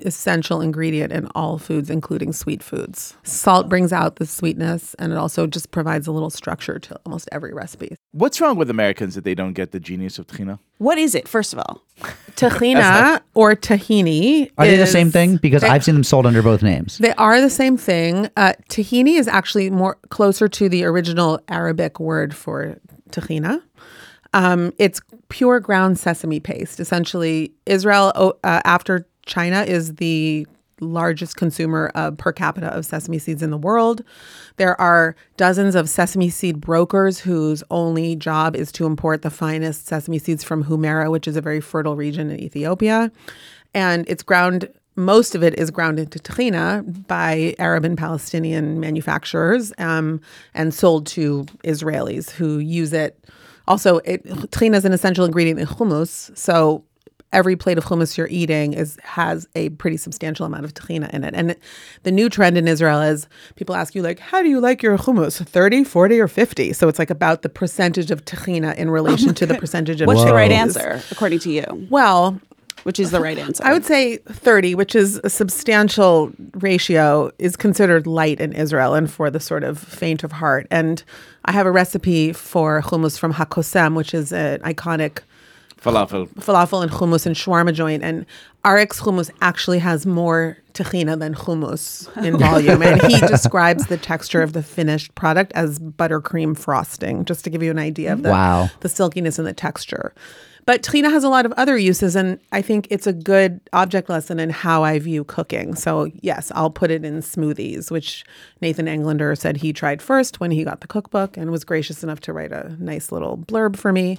[0.00, 3.16] essential ingredient in all foods, including sweet foods.
[3.24, 7.28] Salt brings out the sweetness and it also just provides a little structure to almost
[7.32, 7.96] every recipe.
[8.12, 10.58] What's wrong with Americans that they don't get the genius of tahina?
[10.78, 11.82] What is it, first of all?
[12.36, 14.50] Tahina or tahini.
[14.58, 15.36] Are they the is- same thing?
[15.36, 16.98] Because they- I've seen them sold under both names.
[16.98, 18.28] They are the same thing.
[18.36, 22.76] Uh, tahini is actually more closer to the original Arabic word for
[23.10, 23.62] tahina.
[24.34, 26.78] Um, it's pure ground sesame paste.
[26.78, 30.46] Essentially, Israel, oh, uh, after China, is the
[30.80, 34.02] largest consumer of per capita of sesame seeds in the world.
[34.56, 39.86] There are dozens of sesame seed brokers whose only job is to import the finest
[39.86, 43.10] sesame seeds from Humera, which is a very fertile region in Ethiopia.
[43.74, 49.72] And it's ground most of it is ground into tahina by Arab and Palestinian manufacturers
[49.76, 50.20] um,
[50.54, 53.22] and sold to Israelis who use it.
[53.68, 56.36] Also, it, tahina is an essential ingredient in hummus.
[56.36, 56.82] So
[57.32, 61.24] every plate of hummus you're eating is has a pretty substantial amount of tahina in
[61.24, 61.34] it.
[61.34, 61.56] And
[62.04, 64.96] the new trend in Israel is people ask you like, how do you like your
[64.96, 65.44] hummus?
[65.44, 66.72] 30, 40 or 50?
[66.72, 70.24] So it's like about the percentage of tahina in relation to the percentage of What's
[70.24, 71.86] the right answer, according to you?
[71.90, 72.40] Well,
[72.84, 73.64] Which is the right answer?
[73.64, 79.10] I would say 30, which is a substantial ratio, is considered light in Israel and
[79.10, 80.68] for the sort of faint of heart.
[80.70, 81.02] And
[81.44, 85.18] I have a recipe for hummus from Hakosem, which is an iconic
[85.86, 86.28] Falafel.
[86.34, 88.02] falafel and hummus and shawarma joint.
[88.02, 88.26] And
[88.66, 92.82] RX hummus actually has more tahina than hummus in volume.
[92.82, 97.62] and he describes the texture of the finished product as buttercream frosting, just to give
[97.62, 98.68] you an idea of the, Wow.
[98.80, 100.12] the silkiness and the texture.
[100.66, 104.08] But tahina has a lot of other uses, and I think it's a good object
[104.08, 105.76] lesson in how I view cooking.
[105.76, 108.24] So, yes, I'll put it in smoothies, which
[108.60, 112.18] Nathan Englander said he tried first when he got the cookbook and was gracious enough
[112.22, 114.18] to write a nice little blurb for me.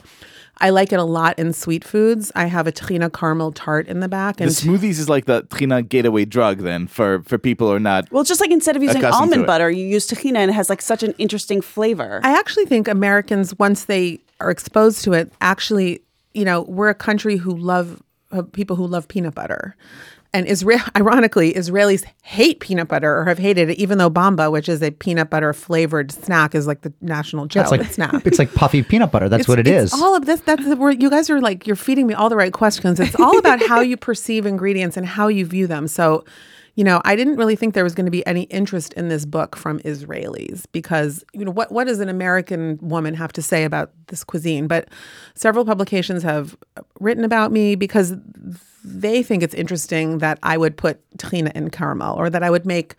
[0.60, 2.32] I like it a lot in sweet foods.
[2.34, 5.44] I have a tahina caramel tart in the back, The and smoothies is like the
[5.44, 8.10] tahina gateway drug then for, for people who are not.
[8.10, 10.82] well, just like instead of using almond butter, you use tahina and it has like
[10.82, 12.22] such an interesting flavor.
[12.24, 16.02] I actually think Americans, once they are exposed to it, actually,
[16.38, 19.76] you know, we're a country who love uh, people who love peanut butter.
[20.34, 24.70] And Israel, ironically, Israelis hate peanut butter or have hated it, even though bamba, which
[24.70, 28.26] is a peanut butter flavored snack, is like the national It's like snack.
[28.26, 29.30] it's like puffy peanut butter.
[29.30, 29.94] That's what it is.
[29.94, 32.36] it's All of this, that's where you guys are like, you're feeding me all the
[32.36, 33.00] right questions.
[33.00, 35.88] It's all about how you perceive ingredients and how you view them.
[35.88, 36.24] So,
[36.78, 39.26] you know, I didn't really think there was going to be any interest in this
[39.26, 43.64] book from Israelis because, you know, what, what does an American woman have to say
[43.64, 44.68] about this cuisine?
[44.68, 44.88] But
[45.34, 46.56] several publications have
[47.00, 48.14] written about me because
[48.84, 52.68] they think it's interesting that I would put tahina in caramel or that I would
[52.68, 52.94] make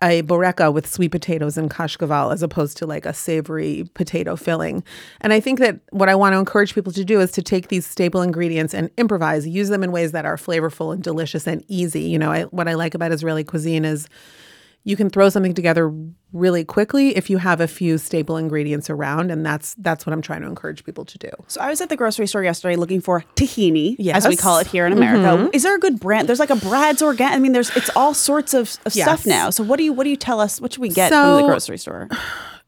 [0.00, 4.84] a boreka with sweet potatoes and kashkaval as opposed to like a savory potato filling.
[5.20, 7.68] And I think that what I want to encourage people to do is to take
[7.68, 11.64] these staple ingredients and improvise, use them in ways that are flavorful and delicious and
[11.68, 12.02] easy.
[12.02, 14.08] You know, I, what I like about Israeli cuisine is
[14.88, 15.92] you can throw something together
[16.32, 20.22] really quickly if you have a few staple ingredients around and that's that's what I'm
[20.22, 21.28] trying to encourage people to do.
[21.46, 24.42] So I was at the grocery store yesterday looking for tahini, as we Mm-hmm.
[24.42, 25.50] call it here in America.
[25.52, 26.26] Is there a good brand?
[26.26, 27.36] There's like a Brad's Organic.
[27.36, 29.50] I mean, there's it's all sorts of, of stuff now.
[29.50, 30.58] So what do you what do you tell us?
[30.58, 32.08] What should we get from the grocery store?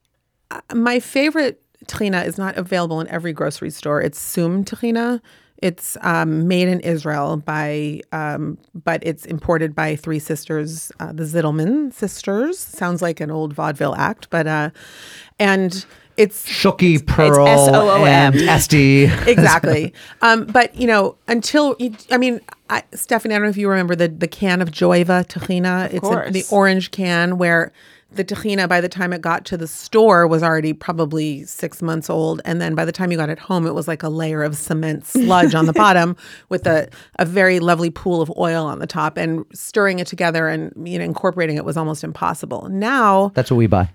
[0.74, 4.02] my favorite tahina is not available in every grocery store.
[4.02, 5.22] It's Soom tahina.
[5.62, 11.24] It's um, made in Israel by, um, but it's imported by three sisters, uh, the
[11.24, 12.58] Zitelman sisters.
[12.58, 14.70] Sounds like an old vaudeville act, but uh,
[15.38, 15.84] and
[16.16, 18.34] it's Shooky, Pearl, S-O-O-M.
[18.34, 19.04] and Esty.
[19.26, 19.92] exactly.
[20.22, 23.68] um, but you know, until you- I mean, I, Stephanie, I don't know if you
[23.68, 25.92] remember the the can of Joyva tahina.
[25.92, 27.72] it's a- the orange can where
[28.12, 32.10] the tahina by the time it got to the store was already probably six months
[32.10, 34.42] old, and then by the time you got it home, it was like a layer
[34.42, 36.16] of cement sludge on the bottom
[36.48, 40.48] with a a very lovely pool of oil on the top, and stirring it together
[40.48, 42.68] and you know incorporating it was almost impossible.
[42.68, 43.90] Now That's what we buy.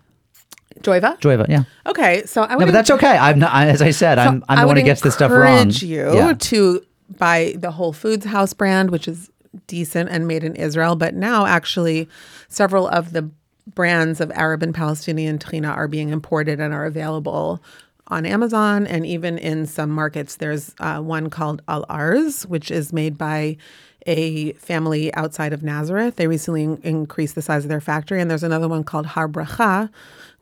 [0.82, 1.19] Joyva.
[1.19, 1.63] Joyva, yeah.
[1.88, 3.17] Okay, so I would No, but that's okay.
[3.17, 3.54] I'm not.
[3.54, 4.43] I, as I said, I'm.
[4.49, 5.41] I'm I the one who gets this stuff wrong.
[5.41, 6.34] I encourage you Yeah.
[6.34, 6.82] to
[7.17, 9.32] buy the Whole Foods house brand, which is
[9.67, 10.95] decent and made in Israel.
[10.95, 12.10] But now, actually,
[12.49, 13.30] several of the
[13.73, 17.62] brands of Arab and Palestinian tahina are being imported and are available
[18.08, 20.36] on Amazon and even in some markets.
[20.36, 23.58] There's uh, one called Al Arz, which is made by
[24.06, 26.15] a family outside of Nazareth.
[26.15, 29.28] They recently in- increased the size of their factory, and there's another one called Har
[29.28, 29.89] Bracha,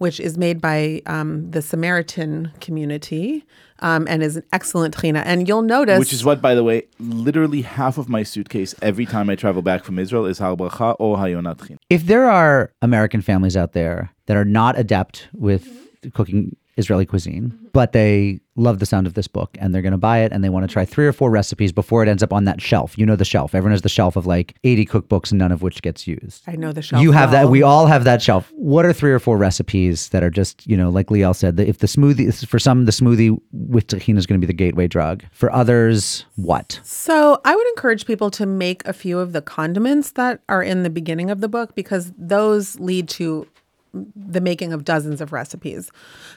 [0.04, 3.46] which is made by um, the Samaritan community
[3.80, 5.24] um, and is an excellent china.
[5.26, 9.06] And you'll notice, Which is what, by the way, literally half of my suitcase every
[9.06, 11.78] time I travel back from Israel is Har Bracha or Hayonat Chin.
[11.90, 15.66] If there are American families out there that are not adept with
[16.14, 17.68] cooking Israeli cuisine, mm-hmm.
[17.74, 20.44] but they love the sound of this book and they're going to buy it and
[20.44, 22.98] they want to try three or four recipes before it ends up on that shelf.
[22.98, 23.56] You know the shelf.
[23.56, 26.44] Everyone has the shelf of like 80 cookbooks, none of which gets used.
[26.48, 27.02] I know the shelf.
[27.02, 27.50] You have that.
[27.50, 28.52] We all have that shelf.
[28.56, 31.68] What are three or four recipes that are just, you know, like Liel said, that
[31.68, 34.88] if the smoothie, for some, the smoothie with tahini is going to be the gateway
[34.88, 35.24] drug.
[35.32, 36.80] For others, what?
[36.84, 40.84] So I would encourage people to make a few of the condiments that are in
[40.84, 43.48] the beginning of the book because those lead to
[43.94, 45.92] the making of dozens of recipes.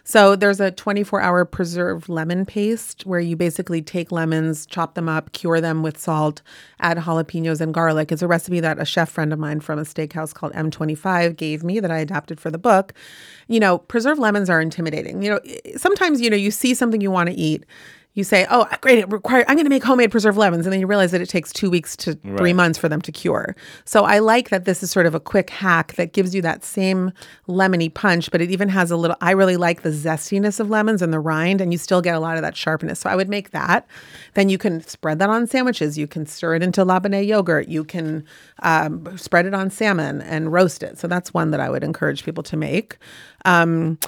[0.04, 5.08] So there's a 24 hour preserved lemon paste where you basically take lemons, chop them
[5.08, 6.42] up, cure them with salt,
[6.80, 8.12] add jalapenos and garlic.
[8.12, 11.64] It's a recipe that a chef friend of mine from a steakhouse called M25 gave
[11.64, 12.92] me that I adapted for the book.
[13.48, 15.22] You know, preserved lemons are intimidating.
[15.22, 15.40] You know,
[15.76, 17.64] sometimes, you know, you see something you want to eat
[18.16, 18.98] you say, "Oh, great!
[18.98, 21.28] It require I'm going to make homemade preserved lemons," and then you realize that it
[21.28, 23.54] takes two weeks to three months for them to cure.
[23.84, 26.64] So I like that this is sort of a quick hack that gives you that
[26.64, 27.12] same
[27.46, 29.18] lemony punch, but it even has a little.
[29.20, 32.18] I really like the zestiness of lemons and the rind, and you still get a
[32.18, 33.00] lot of that sharpness.
[33.00, 33.86] So I would make that.
[34.32, 35.98] Then you can spread that on sandwiches.
[35.98, 37.68] You can stir it into labneh yogurt.
[37.68, 38.24] You can
[38.62, 40.98] um, spread it on salmon and roast it.
[40.98, 42.96] So that's one that I would encourage people to make.
[43.44, 43.98] Um,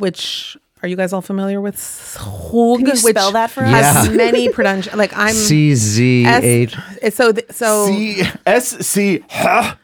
[0.00, 2.76] which are you guys all familiar with Schug?
[2.78, 3.70] Can you which spell that for us?
[3.70, 4.14] has Yeah.
[4.14, 4.96] many production.
[4.96, 6.76] Like I'm C Z H.
[7.02, 9.74] S- so th- so C S C H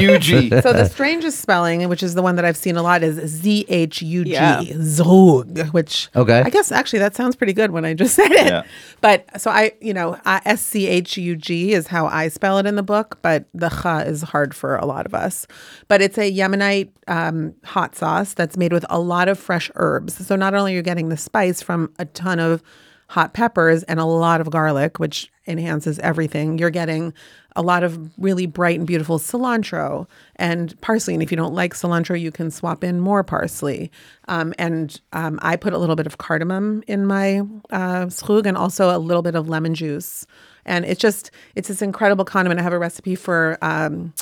[0.00, 0.50] U G.
[0.62, 3.64] so the strangest spelling, which is the one that I've seen a lot, is Z
[3.68, 4.62] H U G Yeah.
[4.80, 6.40] Zog, which Okay.
[6.44, 8.46] I guess actually that sounds pretty good when I just said it.
[8.46, 8.62] Yeah.
[9.00, 12.66] But so I, you know, S C H U G is how I spell it
[12.66, 15.46] in the book, but the cha is hard for a lot of us.
[15.88, 20.26] But it's a Yemenite um, hot sauce that's made with a lot of fresh herbs.
[20.26, 22.62] So not only are you getting the spice from a ton of
[23.08, 26.58] hot peppers and a lot of garlic, which enhances everything.
[26.58, 27.14] You're getting
[27.54, 31.14] a lot of really bright and beautiful cilantro and parsley.
[31.14, 33.90] And if you don't like cilantro, you can swap in more parsley.
[34.28, 37.38] Um, and um, I put a little bit of cardamom in my
[37.70, 40.26] uh, schug and also a little bit of lemon juice.
[40.66, 42.58] And it's just, it's this incredible condiment.
[42.58, 44.12] I have a recipe for um,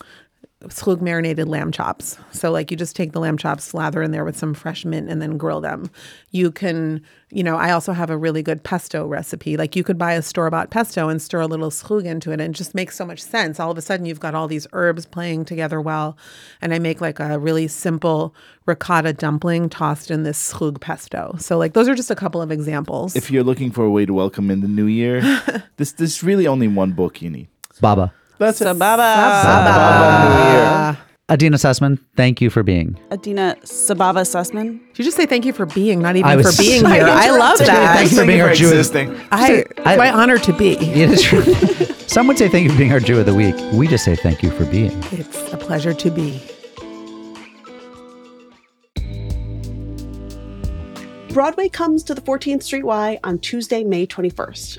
[0.69, 2.19] schug marinated lamb chops.
[2.33, 5.09] So like you just take the lamb chops, slather in there with some fresh mint
[5.09, 5.91] and then grill them.
[6.31, 9.57] You can, you know, I also have a really good pesto recipe.
[9.57, 12.55] Like you could buy a store-bought pesto and stir a little schug into it and
[12.55, 13.61] it just makes so much sense.
[13.61, 16.17] All of a sudden you've got all these herbs playing together well.
[16.61, 18.35] And I make like a really simple
[18.67, 21.37] ricotta dumpling tossed in this schug pesto.
[21.39, 23.15] So like those are just a couple of examples.
[23.15, 25.21] If you're looking for a way to welcome in the new year,
[25.77, 27.49] this this really only one book you need.
[27.81, 28.13] Baba.
[28.39, 28.65] That's it.
[28.67, 28.97] Sababa.
[28.97, 30.99] Baba New Year.
[31.31, 32.99] Adeena Sussman, thank you for being.
[33.11, 34.79] Adeena Sababa Sussman.
[34.89, 37.05] Did you just say thank you for being, not I even was- for being here?
[37.07, 37.67] I love interrupted.
[37.69, 37.97] that.
[37.97, 38.69] Thank you for being our Jew.
[38.69, 39.17] existing.
[39.33, 40.77] I, it's I- my honor to be.
[40.79, 41.43] It is true.
[42.07, 43.55] Some would say thank you for being our Jew of the week.
[43.73, 44.93] We just say thank you for being.
[45.13, 46.43] It's a pleasure to be.
[51.33, 54.79] Broadway comes to the 14th Street Y on Tuesday, May 21st.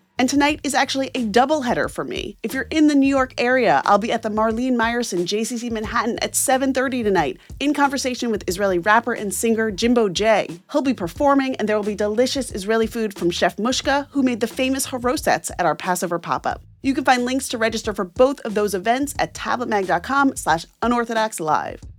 [0.21, 2.37] And tonight is actually a double header for me.
[2.43, 6.19] If you're in the New York area, I'll be at the Marlene Meyerson JCC Manhattan
[6.19, 10.59] at 7:30 tonight in conversation with Israeli rapper and singer Jimbo J.
[10.71, 14.41] He'll be performing and there will be delicious Israeli food from Chef Mushka, who made
[14.41, 16.61] the famous harosets at our Passover pop-up.
[16.83, 21.39] You can find links to register for both of those events at tabletmag.com slash unorthodox
[21.39, 21.81] live.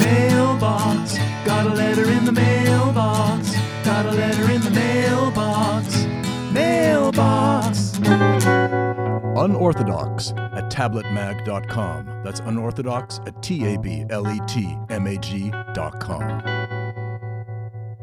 [0.00, 3.54] Mailbox, got a letter in the mailbox.
[3.84, 6.04] Got a letter in the mailbox.
[6.52, 7.98] Mailbox.
[9.38, 12.22] Unorthodox at tabletmag.com.
[12.24, 16.42] That's unorthodox at T A B L E T M A G.com.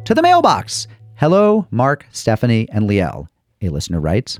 [0.05, 0.87] to the mailbox.
[1.15, 3.27] Hello, Mark, Stephanie, and Liel.
[3.61, 4.39] A listener writes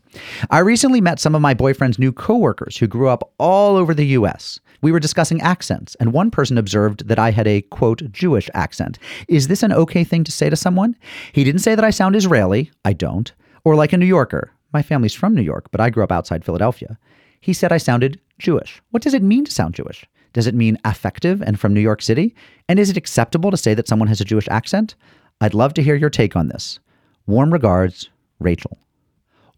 [0.52, 4.06] I recently met some of my boyfriend's new coworkers who grew up all over the
[4.08, 4.60] U.S.
[4.82, 9.00] We were discussing accents, and one person observed that I had a quote Jewish accent.
[9.28, 10.96] Is this an okay thing to say to someone?
[11.32, 12.72] He didn't say that I sound Israeli.
[12.86, 13.32] I don't.
[13.64, 14.52] Or like a New Yorker.
[14.74, 16.98] My family's from New York, but I grew up outside Philadelphia.
[17.42, 18.82] He said I sounded Jewish.
[18.92, 20.06] What does it mean to sound Jewish?
[20.34, 22.36] Does it mean affective and from New York City?
[22.70, 24.96] And is it acceptable to say that someone has a Jewish accent?
[25.42, 26.80] I'd love to hear your take on this.
[27.26, 28.10] Warm regards,
[28.40, 28.78] Rachel.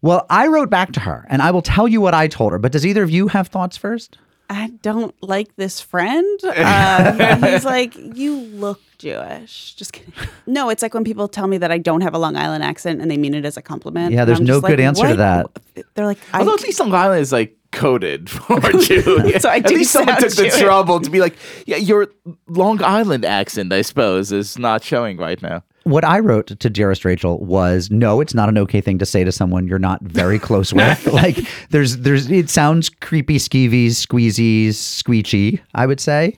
[0.02, 2.58] Well, I wrote back to her and I will tell you what I told her,
[2.58, 4.18] but does either of you have thoughts first?
[4.50, 6.40] I don't like this friend.
[6.60, 9.74] Um, he's like, you look Jewish.
[9.76, 10.12] Just kidding.
[10.46, 13.00] No, it's like when people tell me that I don't have a Long Island accent
[13.00, 14.12] and they mean it as a compliment.
[14.12, 15.46] Yeah, there's no just like, good answer to that.
[15.94, 19.38] They're like, I, Although at least Long Island is like coded for Jew.
[19.38, 20.60] So I at do least someone sound took the Jewish.
[20.60, 21.36] trouble to be like,
[21.66, 22.08] yeah, your
[22.48, 25.62] Long Island accent, I suppose, is not showing right now.
[25.84, 29.24] What I wrote to Dearest Rachel was no, it's not an okay thing to say
[29.24, 31.06] to someone you're not very close with.
[31.12, 31.38] like
[31.70, 36.36] there's there's it sounds creepy, skeevies, squeezies, squeechy, I would say.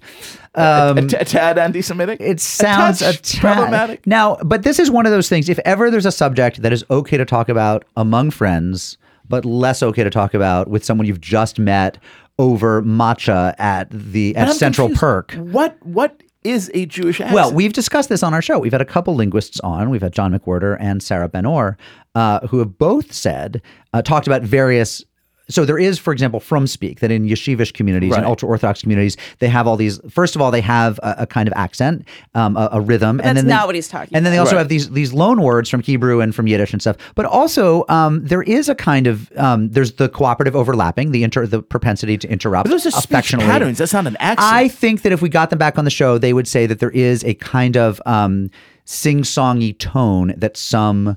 [0.55, 2.21] Um, a, tad anti-Semitic.
[2.21, 4.07] It sounds a, tad problematic.
[4.07, 5.49] Now, but this is one of those things.
[5.49, 9.83] If ever there's a subject that is okay to talk about among friends, but less
[9.83, 11.99] okay to talk about with someone you've just met
[12.39, 15.01] over matcha at the at Central confused.
[15.01, 15.33] Perk.
[15.33, 17.35] What what is a Jewish accent?
[17.35, 18.59] Well, we've discussed this on our show.
[18.59, 19.91] We've had a couple linguists on.
[19.91, 21.77] We've had John McWhorter and Sarah Benor,
[22.15, 23.63] uh, who have both said,
[23.93, 25.05] uh, talked about various.
[25.53, 28.29] So there is, for example, from speak that in yeshivish communities and Right.
[28.29, 30.01] ultra orthodox communities, they have all these.
[30.11, 33.21] First of all, they have a, a kind of accent, um, a, a rhythm, and
[33.21, 34.47] that's then they- not what he's talking And then they about.
[34.49, 34.61] also Right.
[34.61, 36.97] have these these loan words from Hebrew and from Yiddish and stuff.
[37.15, 41.47] But also, um, there is a kind of um, there's the cooperative overlapping, the inter
[41.47, 42.65] the propensity to interrupt.
[42.65, 43.79] But those are speech patterns.
[43.79, 44.53] That's not an accent.
[44.53, 46.79] I think that if we got them back on the show, they would say that
[46.79, 48.49] there is a kind of um,
[48.85, 51.17] sing-songy tone that some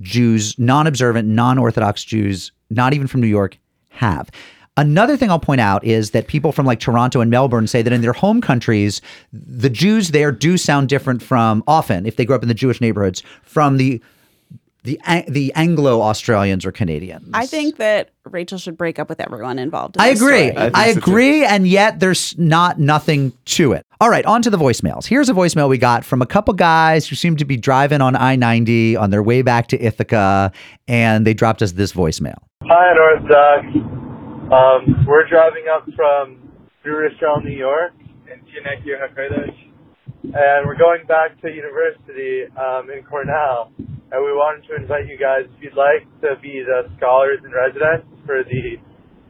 [0.00, 3.58] Jews, non-observant, non-Orthodox Jews, not even from New York,
[3.92, 4.30] have.
[4.76, 7.92] Another thing I'll point out is that people from like Toronto and Melbourne say that
[7.92, 12.34] in their home countries, the Jews there do sound different from often if they grew
[12.34, 14.02] up in the Jewish neighborhoods from the
[14.84, 17.28] the the Anglo Australians or Canadians.
[17.34, 19.96] I think that Rachel should break up with everyone involved.
[19.96, 20.50] In I agree.
[20.50, 20.56] story.
[20.56, 23.86] I I, agree, and yet there's not nothing to it.
[24.02, 25.06] All right, on to the voicemails.
[25.06, 28.16] Here's a voicemail we got from a couple guys who seem to be driving on
[28.16, 30.50] I-90 on their way back to Ithaca,
[30.88, 32.34] and they dropped us this voicemail.
[32.64, 33.62] Hi, Unorthodox.
[34.50, 36.50] Um, we're driving up from
[36.82, 37.92] Jerusalem, New York,
[38.26, 39.54] in HaKodesh,
[40.34, 43.70] and we're going back to university um, in Cornell.
[43.78, 47.52] And we wanted to invite you guys, if you'd like, to be the scholars in
[47.52, 48.82] residence for the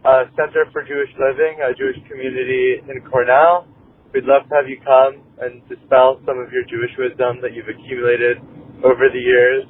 [0.08, 3.68] uh, Center for Jewish Living, a Jewish community in Cornell.
[4.12, 7.68] We'd love to have you come and dispel some of your Jewish wisdom that you've
[7.68, 8.36] accumulated
[8.84, 9.64] over the years.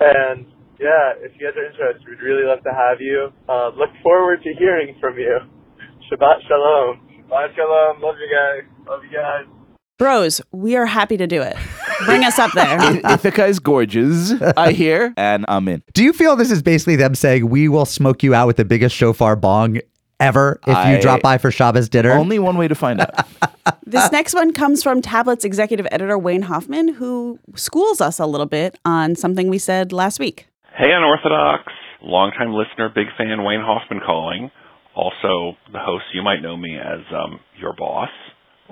[0.00, 0.46] And
[0.78, 3.32] yeah, if you guys are interested, we'd really love to have you.
[3.48, 5.38] Uh, look forward to hearing from you.
[6.10, 7.00] Shabbat shalom.
[7.24, 8.02] Shabbat shalom.
[8.02, 8.68] Love you guys.
[8.86, 9.46] Love you guys.
[9.98, 11.56] Bros, we are happy to do it.
[12.04, 12.76] Bring us up there.
[13.12, 15.82] Ithaca is gorgeous, I hear, and I'm in.
[15.94, 18.64] Do you feel this is basically them saying, we will smoke you out with the
[18.64, 19.78] biggest shofar bong
[20.22, 22.12] ever if I- you drop by for Shabbos dinner?
[22.12, 23.14] Only one way to find out.
[23.86, 28.46] This next one comes from Tablet's executive editor, Wayne Hoffman, who schools us a little
[28.46, 30.48] bit on something we said last week.
[30.76, 31.70] Hey, Unorthodox.
[32.02, 34.50] Longtime listener, big fan, Wayne Hoffman calling.
[34.96, 38.08] Also, the host, you might know me as um, your boss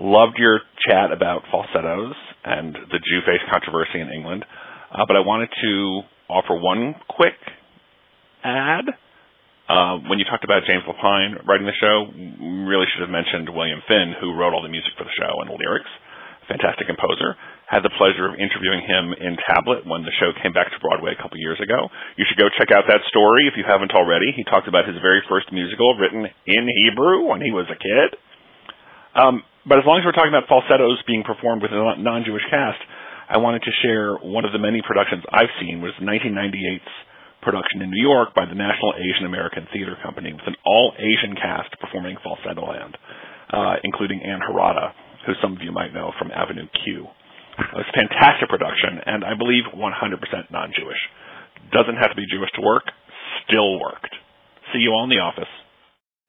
[0.00, 4.46] Loved your chat about falsettos and the Jew face controversy in England.
[4.90, 7.36] Uh, but I wanted to offer one quick
[8.42, 8.84] ad.
[9.70, 12.10] Uh, when you talked about James Lapine writing the show,
[12.66, 15.46] really should have mentioned William Finn, who wrote all the music for the show and
[15.46, 15.86] the lyrics.
[16.50, 17.38] Fantastic composer.
[17.70, 21.14] Had the pleasure of interviewing him in Tablet when the show came back to Broadway
[21.14, 21.86] a couple years ago.
[22.18, 24.34] You should go check out that story if you haven't already.
[24.34, 28.18] He talked about his very first musical written in Hebrew when he was a kid.
[29.14, 32.82] Um, but as long as we're talking about falsettos being performed with a non-Jewish cast,
[33.30, 36.90] I wanted to share one of the many productions I've seen was 1998's
[37.42, 41.72] production in New York by the National Asian American Theater Company with an all-Asian cast
[41.80, 42.94] performing Falsettoland,
[43.52, 44.92] uh, including Ann Harada,
[45.26, 47.06] who some of you might know from Avenue Q.
[47.58, 49.80] It was a fantastic production, and I believe 100%
[50.50, 51.02] non-Jewish.
[51.72, 52.84] Doesn't have to be Jewish to work,
[53.48, 54.14] still worked.
[54.72, 55.50] See you all in the office.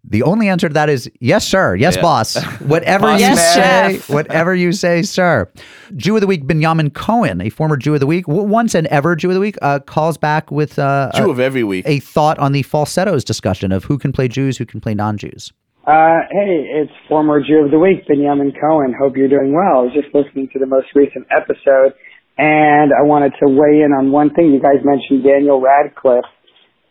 [0.03, 1.75] The only answer to that is yes, sir.
[1.75, 2.01] Yes, Yeah.
[2.01, 2.35] boss.
[2.61, 3.37] Whatever Boss you man.
[3.37, 4.09] say, Chef.
[4.13, 5.47] whatever you say, sir.
[5.95, 9.15] Jew of the Week, Benjamin Cohen, a former Jew of the Week, once and ever
[9.15, 11.85] Jew of the Week, uh, calls back with uh, Jew a, of every week.
[11.87, 15.53] a thought on the falsettos discussion of who can play Jews, who can play non-Jews.
[15.85, 18.93] Uh, hey, it's former Jew of the Week, Benjamin Cohen.
[18.99, 19.81] Hope you're doing well.
[19.81, 21.93] I was just listening to the most recent episode,
[22.37, 24.51] and I wanted to weigh in on one thing.
[24.51, 26.25] You guys mentioned Daniel Radcliffe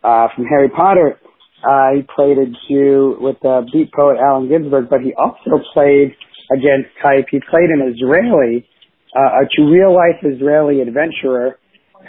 [0.03, 1.17] uh, from Harry Potter.
[1.63, 6.15] Uh, he played a Jew with the beat poet Allen Ginsberg, but he also played
[6.51, 7.25] against type.
[7.29, 8.67] He played an Israeli,
[9.15, 11.59] uh, a real-life Israeli adventurer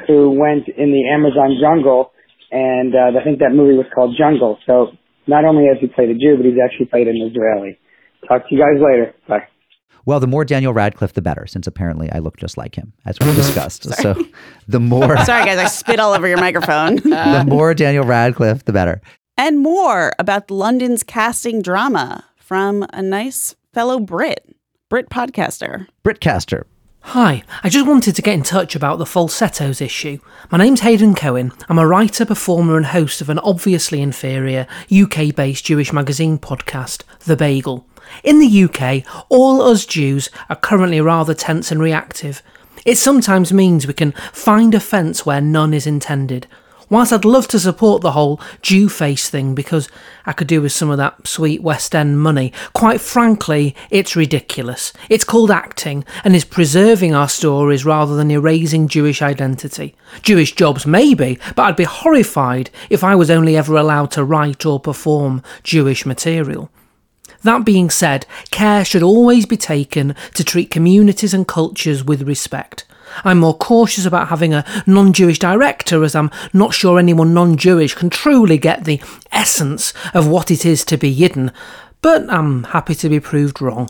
[0.07, 2.13] who went in the Amazon jungle,
[2.51, 4.59] and uh, I think that movie was called Jungle.
[4.67, 4.93] So
[5.27, 7.79] not only has he played a Jew, but he's actually played an Israeli.
[8.27, 9.15] Talk to you guys later.
[9.29, 9.49] Bye.
[10.05, 13.17] Well, the more Daniel Radcliffe, the better, since apparently I look just like him, as
[13.21, 13.85] we discussed.
[14.03, 14.15] so
[14.67, 16.97] the more Sorry, guys, I spit all over your microphone.
[17.05, 19.01] the more Daniel Radcliffe, the better.
[19.37, 24.55] And more about London's casting drama from a nice fellow Brit,
[24.89, 25.87] Brit podcaster.
[26.05, 26.65] Britcaster.
[27.07, 30.19] Hi, I just wanted to get in touch about the falsettos issue.
[30.51, 31.51] My name's Hayden Cohen.
[31.69, 37.03] I'm a writer, performer, and host of an obviously inferior UK based Jewish magazine podcast,
[37.21, 37.87] The Bagel.
[38.23, 42.41] In the UK, all us Jews are currently rather tense and reactive.
[42.85, 46.47] It sometimes means we can find offence where none is intended.
[46.93, 49.89] Whilst I'd love to support the whole Jew face thing because
[50.27, 54.93] I could do with some of that sweet West End money, quite frankly, it's ridiculous.
[55.09, 59.95] It's called acting and is preserving our stories rather than erasing Jewish identity.
[60.21, 64.67] Jewish jobs, maybe, but I'd be horrified if I was only ever allowed to write
[64.67, 66.71] or perform Jewish material.
[67.43, 72.85] That being said, care should always be taken to treat communities and cultures with respect.
[73.25, 77.57] I'm more cautious about having a non Jewish director as I'm not sure anyone non
[77.57, 79.01] Jewish can truly get the
[79.31, 81.53] essence of what it is to be Yidden,
[82.01, 83.89] but I'm happy to be proved wrong.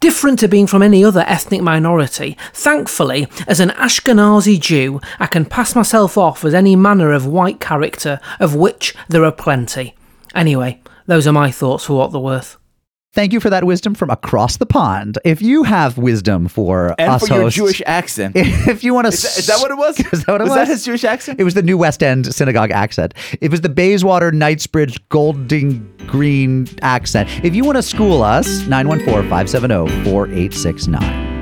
[0.00, 5.44] Different to being from any other ethnic minority, thankfully, as an Ashkenazi Jew, I can
[5.44, 9.94] pass myself off as any manner of white character, of which there are plenty.
[10.34, 12.58] Anyway, those are my thoughts for what they're worth.
[13.16, 15.18] Thank you for that wisdom from across the pond.
[15.24, 18.36] If you have wisdom for and us for your hosts, Jewish accent.
[18.36, 19.98] if you want to, Is that, is that what it was?
[20.12, 20.54] Is that what it was?
[20.54, 21.40] that his Jewish accent?
[21.40, 23.14] It was the New West End synagogue accent.
[23.40, 27.30] It was the Bayswater, Knightsbridge, Golders Green accent.
[27.42, 31.35] If you want to school us, 914 570 4869.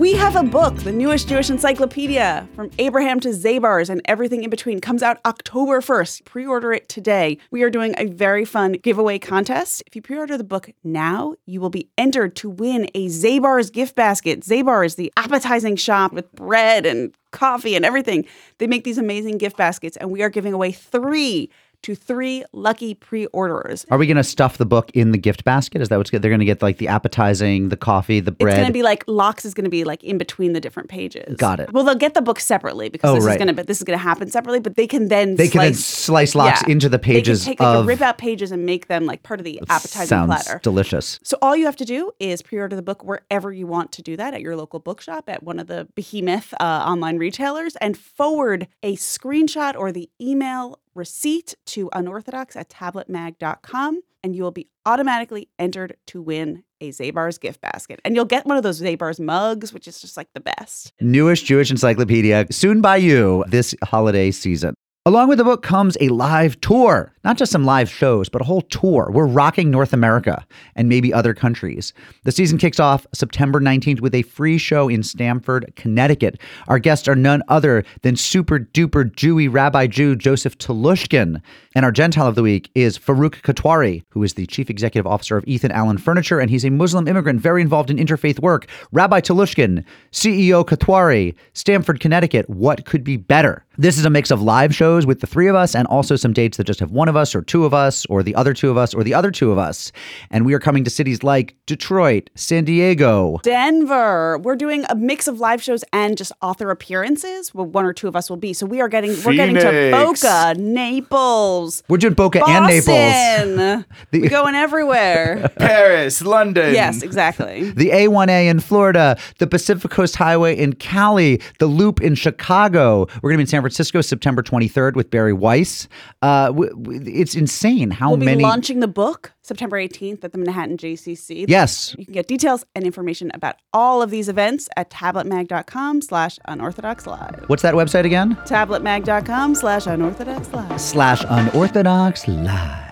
[0.00, 4.48] We have a book, the newest Jewish encyclopedia, from Abraham to Zabars and everything in
[4.48, 6.24] between, comes out October 1st.
[6.24, 7.36] Pre order it today.
[7.50, 9.82] We are doing a very fun giveaway contest.
[9.86, 13.70] If you pre order the book now, you will be entered to win a Zabars
[13.70, 14.40] gift basket.
[14.40, 18.24] Zabars, is the appetizing shop with bread and coffee and everything.
[18.56, 21.50] They make these amazing gift baskets, and we are giving away three
[21.82, 23.86] to three lucky pre orderers.
[23.90, 25.80] Are we going to stuff the book in the gift basket?
[25.80, 26.22] Is that what's good?
[26.22, 28.54] They're going to get like the appetizing, the coffee, the bread.
[28.54, 30.88] It's going to be like lox is going to be like in between the different
[30.88, 31.36] pages.
[31.36, 31.72] Got it.
[31.72, 33.32] Well, they'll get the book separately because Oh, this right.
[33.32, 34.60] is going to but this is going to happen separately.
[34.60, 37.56] But they can then They can then slice, slice lox into the pages They can
[37.56, 40.26] take like of- rip out pages and make them like part of the appetizing Sounds
[40.28, 40.60] platter.
[40.62, 41.18] delicious.
[41.22, 44.16] So all you have to do is pre-order the book wherever you want to do
[44.16, 48.66] that at your local bookshop, at one of the behemoth uh, online retailers, and forward
[48.82, 55.48] a screenshot or the email receipt to unorthodox at tabletmag.com, and you will be automatically
[55.58, 58.00] entered to win a Zabars gift basket.
[58.04, 60.92] And you'll get one of those Zabars mugs, which is just like the best.
[61.00, 64.74] Newest Jewish encyclopedia, soon by you this holiday season.
[65.10, 68.44] Along with the book comes a live tour, not just some live shows, but a
[68.44, 69.10] whole tour.
[69.12, 70.46] We're rocking North America
[70.76, 71.92] and maybe other countries.
[72.22, 76.40] The season kicks off September 19th with a free show in Stamford, Connecticut.
[76.68, 81.42] Our guests are none other than super duper Jewy Rabbi Jew Joseph Telushkin.
[81.74, 85.36] And our Gentile of the week is Farooq Kathwari, who is the chief executive officer
[85.36, 88.66] of Ethan Allen Furniture, and he's a Muslim immigrant very involved in interfaith work.
[88.92, 92.48] Rabbi Telushkin, CEO Katwari, Stamford, Connecticut.
[92.48, 93.64] What could be better?
[93.80, 96.34] This is a mix of live shows with the three of us and also some
[96.34, 98.68] dates that just have one of us or two of us or the other two
[98.68, 99.90] of us or the other two of us.
[100.30, 104.36] And we are coming to cities like Detroit, San Diego, Denver.
[104.36, 107.54] We're doing a mix of live shows and just author appearances.
[107.54, 108.52] Well, one or two of us will be.
[108.52, 110.20] So we are getting we're getting to Phoenix.
[110.22, 112.86] Boca, Naples, We're doing Boca and Naples.
[112.86, 113.86] Boston.
[114.10, 115.48] The- We're going everywhere.
[115.56, 116.74] Paris, London.
[116.74, 117.70] yes, exactly.
[117.70, 123.06] the A1A in Florida, the Pacific Coast Highway in Cali, the Loop in Chicago.
[123.22, 125.86] We're going to be in San Francisco September 23rd with Bari Weiss.
[126.22, 128.42] Uh, w- w- it's insane how We'll be many.
[128.42, 131.44] launching the book September 18th at the Manhattan JCC.
[131.48, 131.94] Yes.
[131.96, 137.06] You can get details and information about all of these events at tabletmag.com slash unorthodox
[137.06, 137.44] live.
[137.46, 138.34] What's that website again?
[138.44, 140.80] Tabletmag.com slash unorthodox live.
[140.80, 142.90] Slash Unorthodox Live.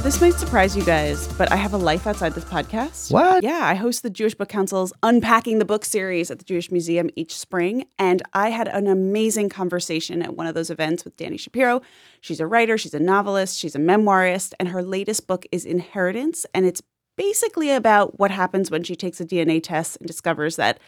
[0.00, 3.12] So this might surprise you guys, but I have a life outside this podcast.
[3.12, 3.44] What?
[3.44, 7.10] Yeah, I host the Jewish Book Council's Unpacking the Book series at the Jewish Museum
[7.16, 11.38] each spring, and I had an amazing conversation at one of those events with Dani
[11.38, 11.82] Shapiro.
[12.22, 16.46] She's a writer, she's a novelist, she's a memoirist, and her latest book is Inheritance,
[16.54, 16.80] and it's
[17.18, 20.80] basically about what happens when she takes a DNA test and discovers that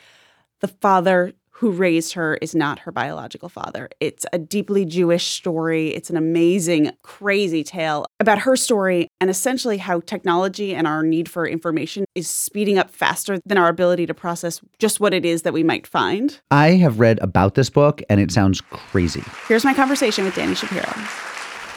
[0.62, 3.88] the father who raised her is not her biological father.
[4.00, 5.90] It's a deeply Jewish story.
[5.94, 11.28] It's an amazing, crazy tale about her story and essentially how technology and our need
[11.28, 15.42] for information is speeding up faster than our ability to process just what it is
[15.42, 16.40] that we might find.
[16.50, 19.22] I have read about this book and it sounds crazy.
[19.46, 20.92] Here's my conversation with Dani Shapiro.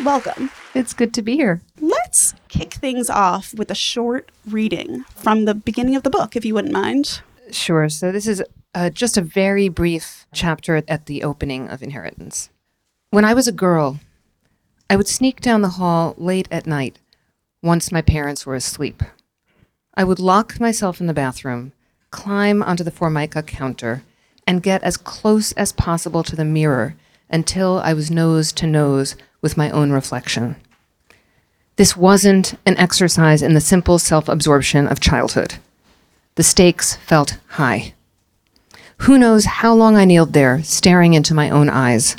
[0.04, 0.50] Welcome.
[0.74, 1.62] It's good to be here.
[1.80, 6.44] Let's kick things off with a short reading from the beginning of the book, if
[6.44, 7.22] you wouldn't mind.
[7.52, 7.90] Sure.
[7.90, 8.44] So, this is
[8.74, 12.50] uh, just a very brief chapter at, the opening of Inheritance.
[13.12, 14.00] When I was a girl,
[14.90, 17.00] I would sneak down the hall late at night
[17.64, 19.02] once my parents were asleep.
[19.96, 21.72] I would lock myself in the bathroom,
[22.12, 24.04] climb onto the Formica counter,
[24.46, 26.96] and get as close as possible to the mirror
[27.30, 30.58] until I was nose to nose with my own reflection.
[31.78, 35.56] This wasn't an exercise in the simple self absorption of childhood.
[36.36, 37.94] The stakes felt high.
[39.00, 42.18] Who knows how long I kneeled there, staring into my own eyes.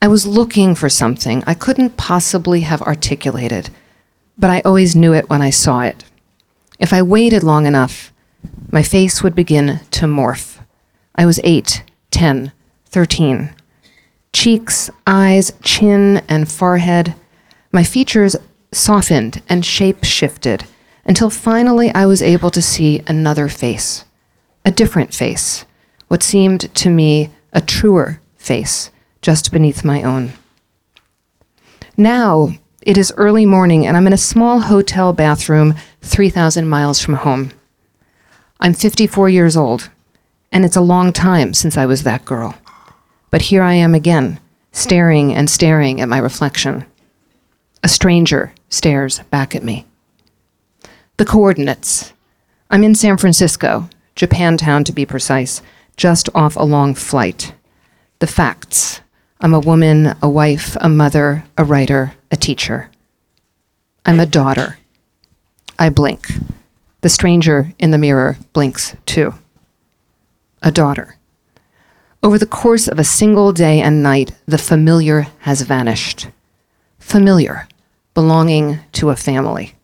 [0.00, 3.70] I was looking for something I couldn't possibly have articulated,
[4.38, 6.04] but I always knew it when I saw it.
[6.78, 8.12] If I waited long enough,
[8.70, 10.60] my face would begin to morph.
[11.16, 11.82] I was eight,
[12.12, 12.52] ten,
[12.86, 13.52] thirteen.
[14.32, 17.14] Cheeks, eyes, chin, and forehead.
[17.72, 18.36] My features
[18.70, 20.66] softened and shape shifted
[21.04, 24.04] until finally I was able to see another face,
[24.64, 25.64] a different face,
[26.08, 28.90] what seemed to me a truer face
[29.22, 30.32] just beneath my own.
[31.96, 32.50] Now
[32.82, 37.52] it is early morning and I'm in a small hotel bathroom 3,000 miles from home.
[38.60, 39.90] I'm 54 years old,
[40.52, 42.54] and it's a long time since I was that girl.
[43.30, 44.38] But here I am again,
[44.72, 46.86] staring and staring at my reflection.
[47.82, 49.86] A stranger stares back at me.
[51.16, 52.12] The coordinates.
[52.70, 55.62] I'm in San Francisco, Japantown to be precise,
[55.96, 57.54] just off a long flight.
[58.18, 59.00] The facts.
[59.40, 62.90] I'm a woman, a wife, a mother, a writer, a teacher.
[64.04, 64.78] I'm a daughter.
[65.78, 66.26] I blink.
[67.02, 69.34] The stranger in the mirror blinks too.
[70.62, 71.16] A daughter.
[72.24, 76.26] Over the course of a single day and night, the familiar has vanished.
[76.98, 77.68] Familiar,
[78.14, 79.74] belonging to a family.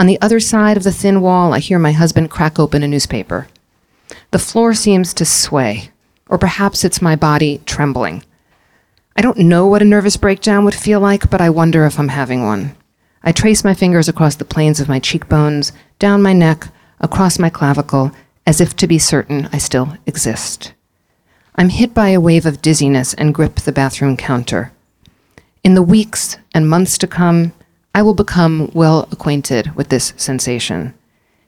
[0.00, 2.88] On the other side of the thin wall, I hear my husband crack open a
[2.88, 3.48] newspaper.
[4.30, 5.90] The floor seems to sway,
[6.26, 8.24] or perhaps it's my body trembling.
[9.14, 12.08] I don't know what a nervous breakdown would feel like, but I wonder if I'm
[12.08, 12.74] having one.
[13.22, 16.68] I trace my fingers across the planes of my cheekbones, down my neck,
[17.00, 18.10] across my clavicle,
[18.46, 20.72] as if to be certain I still exist.
[21.56, 24.72] I'm hit by a wave of dizziness and grip the bathroom counter.
[25.62, 27.52] In the weeks and months to come,
[27.94, 30.94] I will become well acquainted with this sensation.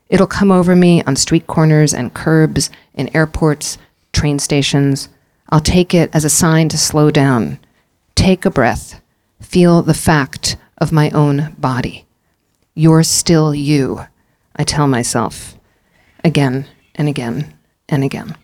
[0.08, 3.78] It'll come over me on street corners and curbs, in airports,
[4.12, 5.08] train stations.
[5.50, 7.58] I'll take it as a sign to slow down,
[8.14, 9.00] take a breath,
[9.40, 12.06] feel the fact of my own body.
[12.74, 14.06] You're still you,
[14.56, 15.56] I tell myself
[16.24, 17.54] again and again
[17.88, 18.36] and again.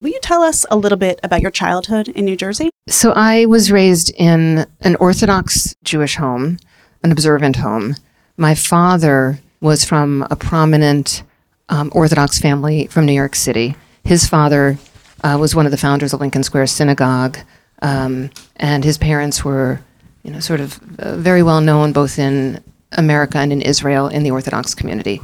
[0.00, 2.70] Will you tell us a little bit about your childhood in New Jersey?
[2.88, 6.58] So I was raised in an Orthodox Jewish home,
[7.02, 7.96] an observant home.
[8.36, 11.22] My father was from a prominent
[11.68, 13.74] um, Orthodox family from New York City.
[14.04, 14.78] His father
[15.22, 17.38] uh, was one of the founders of Lincoln Square Synagogue,
[17.80, 19.80] um, and his parents were,
[20.22, 24.22] you know, sort of uh, very well known both in America and in Israel in
[24.22, 25.20] the Orthodox community.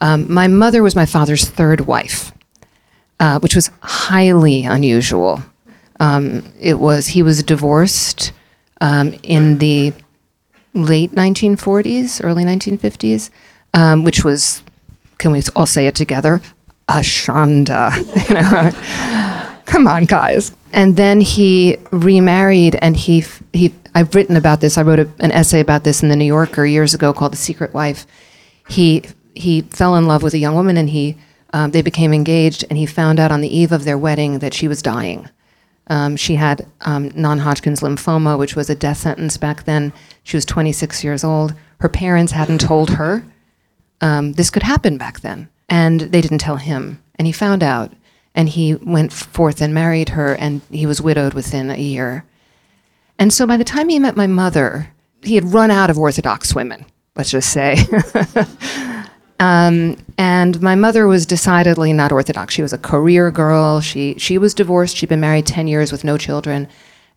[0.00, 2.32] Um, my mother was my father's third wife,
[3.20, 5.42] uh, which was highly unusual.
[6.00, 8.32] Um, it was he was divorced
[8.80, 9.92] um, in the
[10.84, 13.30] late 1940s, early 1950s,
[13.74, 14.62] um, which was,
[15.18, 16.40] can we all say it together?
[16.88, 17.96] A shanda.
[18.28, 19.52] you know?
[19.66, 20.54] Come on, guys.
[20.72, 23.74] And then he remarried, and he he.
[23.94, 24.78] I've written about this.
[24.78, 27.36] I wrote a, an essay about this in the New Yorker years ago called "The
[27.36, 28.06] Secret Wife."
[28.68, 29.02] He
[29.34, 31.16] he fell in love with a young woman, and he
[31.52, 34.54] um, they became engaged, and he found out on the eve of their wedding that
[34.54, 35.28] she was dying.
[35.88, 39.92] Um, she had um, non Hodgkin's lymphoma, which was a death sentence back then.
[40.24, 41.54] She was 26 years old.
[41.80, 43.24] Her parents hadn't told her
[44.00, 47.02] um, this could happen back then, and they didn't tell him.
[47.16, 47.92] And he found out,
[48.34, 52.24] and he went forth and married her, and he was widowed within a year.
[53.18, 56.54] And so by the time he met my mother, he had run out of Orthodox
[56.54, 56.84] women,
[57.14, 57.76] let's just say.
[59.38, 62.54] Um, and my mother was decidedly not Orthodox.
[62.54, 63.80] She was a career girl.
[63.80, 64.96] She she was divorced.
[64.96, 66.68] She'd been married ten years with no children,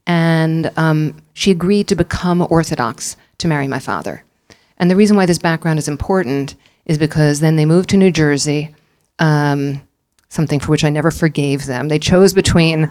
[0.06, 4.24] and um, she agreed to become Orthodox to marry my father.
[4.78, 6.56] And the reason why this background is important
[6.86, 8.74] is because then they moved to New Jersey,
[9.20, 9.82] um,
[10.30, 11.88] something for which I never forgave them.
[11.88, 12.90] They chose between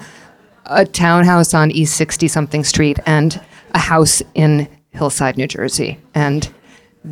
[0.66, 3.40] a townhouse on East 60 something street and
[3.74, 5.98] a house in Hillside, New Jersey.
[6.14, 6.52] And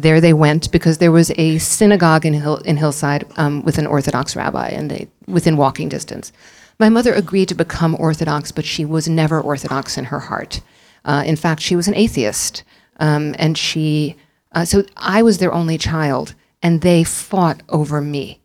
[0.02, 3.86] there they went because there was a synagogue in, Hill, in Hillside um, with an
[3.86, 6.32] Orthodox rabbi and they, within walking distance.
[6.78, 10.60] My mother agreed to become Orthodox, but she was never Orthodox in her heart.
[11.04, 12.62] Uh, in fact, she was an atheist.
[12.98, 14.16] Um, and she,
[14.52, 18.40] uh, so I was their only child, and they fought over me.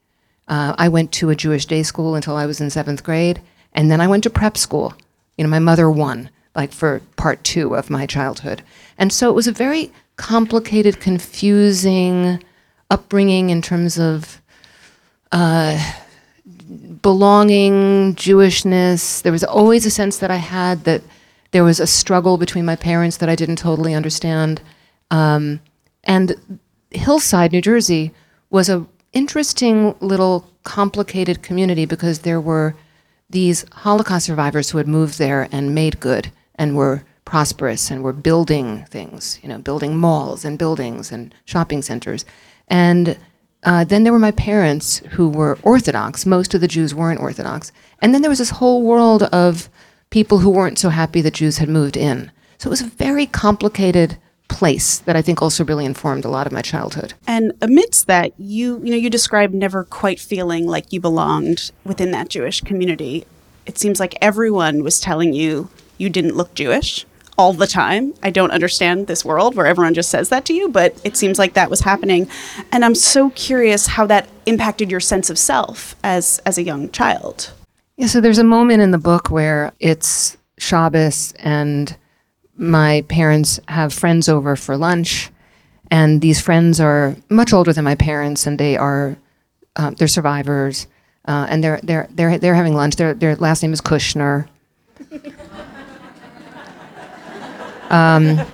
[0.47, 3.41] Uh, I went to a Jewish day school until I was in seventh grade,
[3.73, 4.93] and then I went to prep school.
[5.37, 8.61] You know, my mother won, like for part two of my childhood.
[8.97, 9.91] And so it was a very
[10.21, 12.39] complicated, confusing
[12.91, 14.39] upbringing in terms of
[15.31, 15.93] uh,
[17.01, 19.23] belonging, Jewishness.
[19.23, 21.01] There was always a sense that I had that
[21.49, 24.61] there was a struggle between my parents that I didn't totally understand.
[25.09, 25.59] Um,
[26.03, 26.35] and
[26.91, 28.11] Hillside, New Jersey,
[28.51, 32.75] was a interesting little complicated community because there were
[33.27, 38.11] these Holocaust survivors who had moved there and made good and were prosperous and were
[38.11, 42.25] building things, you know, building malls and buildings and shopping centers.
[42.67, 43.17] And
[43.63, 46.25] uh, then there were my parents who were Orthodox.
[46.25, 47.71] Most of the Jews weren't Orthodox.
[48.01, 49.69] And then there was this whole world of
[50.09, 52.31] people who weren't so happy that Jews had moved in.
[52.57, 54.17] So it was a very complicated
[54.49, 57.13] place that I think also really informed a lot of my childhood.
[57.27, 62.11] And amidst that, you you know you described never quite feeling like you belonged within
[62.11, 63.25] that Jewish community.
[63.65, 67.05] It seems like everyone was telling you you didn't look Jewish
[67.37, 68.13] all the time.
[68.21, 71.39] I don't understand this world where everyone just says that to you, but it seems
[71.39, 72.27] like that was happening.
[72.71, 76.91] And I'm so curious how that impacted your sense of self as as a young
[76.91, 77.51] child.
[77.97, 81.95] Yeah, so there's a moment in the book where it's Shabbos and
[82.57, 85.31] my parents have friends over for lunch,
[85.89, 89.17] and these friends are much older than my parents, and they are
[89.75, 90.87] uh, they're survivors,
[91.25, 92.97] uh, and they're they're they're they're having lunch.
[92.97, 94.47] Their their last name is Kushner.
[97.91, 98.45] Um,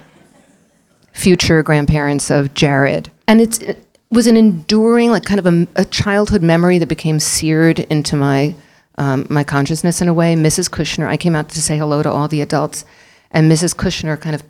[1.14, 5.86] future grandparents of Jared, and it's it was an enduring, like kind of a, a
[5.86, 8.56] childhood memory that became seared into my
[8.98, 10.36] um, my consciousness in a way.
[10.36, 10.70] Mrs.
[10.70, 12.86] Kushner, I came out to say hello to all the adults,
[13.32, 13.76] and Mrs.
[13.76, 14.44] Kushner kind of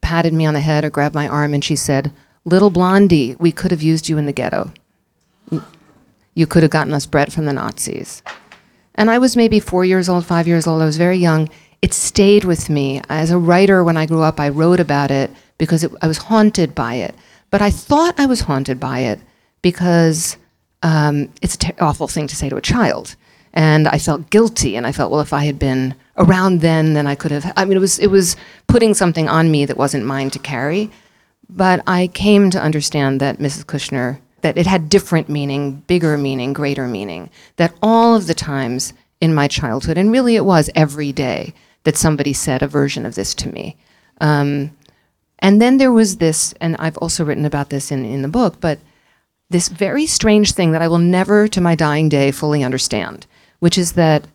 [0.00, 2.12] patted me on the head or grabbed my arm, and she said,
[2.44, 4.72] "Little Blondie, we could have used you in the ghetto.
[6.34, 8.22] You could have gotten us bread from the Nazis."
[8.96, 10.80] And I was maybe four years old, five years old.
[10.80, 11.48] I was very young.
[11.84, 13.02] It stayed with me.
[13.10, 16.16] As a writer, when I grew up, I wrote about it because it, I was
[16.16, 17.14] haunted by it.
[17.50, 19.20] But I thought I was haunted by it
[19.60, 20.38] because
[20.82, 23.16] um, it's an awful thing to say to a child.
[23.52, 27.06] And I felt guilty, and I felt, well, if I had been around then, then
[27.06, 27.52] I could have.
[27.54, 28.34] I mean, it was it was
[28.66, 30.90] putting something on me that wasn't mine to carry.
[31.50, 33.66] But I came to understand that Mrs.
[33.66, 37.28] Kushner that it had different meaning, bigger meaning, greater meaning.
[37.56, 41.52] That all of the times in my childhood, and really it was every day,
[41.84, 43.76] that somebody said a version of this to me.
[44.20, 44.70] Um,
[45.40, 48.60] And then there was this, and I've also written about this in, in the book,
[48.60, 48.78] but
[49.50, 53.26] this very strange thing that I will never to my dying day fully understand,
[53.58, 54.26] which is that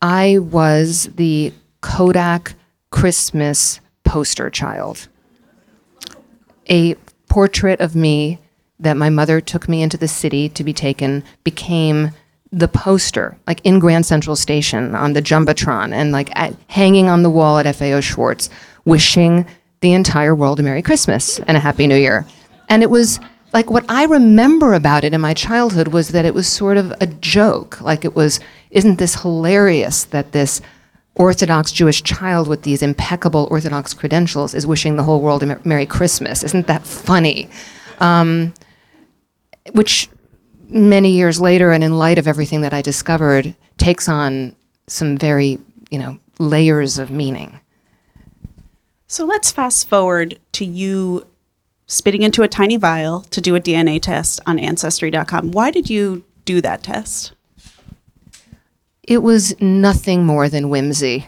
[0.00, 2.54] I was the Kodak
[2.90, 5.08] Christmas poster child.
[6.70, 6.94] A
[7.28, 8.38] portrait of me
[8.80, 12.12] that my mother took me into the city to be taken became
[12.54, 17.22] the poster, like in Grand Central Station on the Jumbotron and like at, hanging on
[17.22, 18.48] the wall at FAO Schwarz,
[18.84, 19.44] wishing
[19.80, 22.24] the entire world a Merry Christmas and a Happy New Year.
[22.68, 23.18] And it was
[23.52, 26.92] like what I remember about it in my childhood was that it was sort of
[27.00, 27.80] a joke.
[27.80, 28.38] Like it was,
[28.70, 30.60] isn't this hilarious that this
[31.16, 35.86] Orthodox Jewish child with these impeccable Orthodox credentials is wishing the whole world a Merry
[35.86, 36.44] Christmas?
[36.44, 37.48] Isn't that funny?
[37.98, 38.54] Um,
[39.72, 40.08] which
[40.68, 44.54] many years later, and in light of everything that I discovered, takes on
[44.86, 45.58] some very,
[45.90, 47.60] you know, layers of meaning.
[49.06, 51.26] So let's fast forward to you
[51.86, 55.52] spitting into a tiny vial to do a DNA test on Ancestry.com.
[55.52, 57.32] Why did you do that test?
[59.02, 61.26] It was nothing more than whimsy.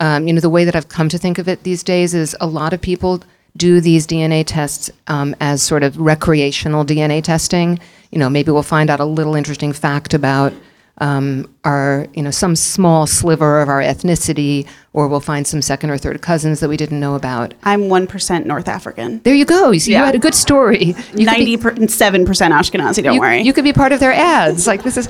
[0.00, 2.36] Um, you know, the way that I've come to think of it these days is
[2.40, 3.22] a lot of people
[3.56, 7.78] do these DNA tests um, as sort of recreational DNA testing.
[8.10, 10.52] You know, maybe we'll find out a little interesting fact about
[10.98, 15.90] um, our, you know, some small sliver of our ethnicity, or we'll find some second
[15.90, 17.54] or third cousins that we didn't know about.
[17.64, 19.20] I'm 1% North African.
[19.22, 19.72] There you go.
[19.72, 20.84] You see, you had a good story.
[20.86, 23.42] You could be- 97% Ashkenazi, don't you, worry.
[23.42, 24.66] You could be part of their ads.
[24.66, 25.08] like this is.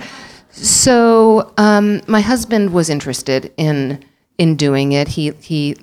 [0.51, 4.05] So um, my husband was interested in
[4.39, 5.09] in doing it.
[5.09, 5.77] He he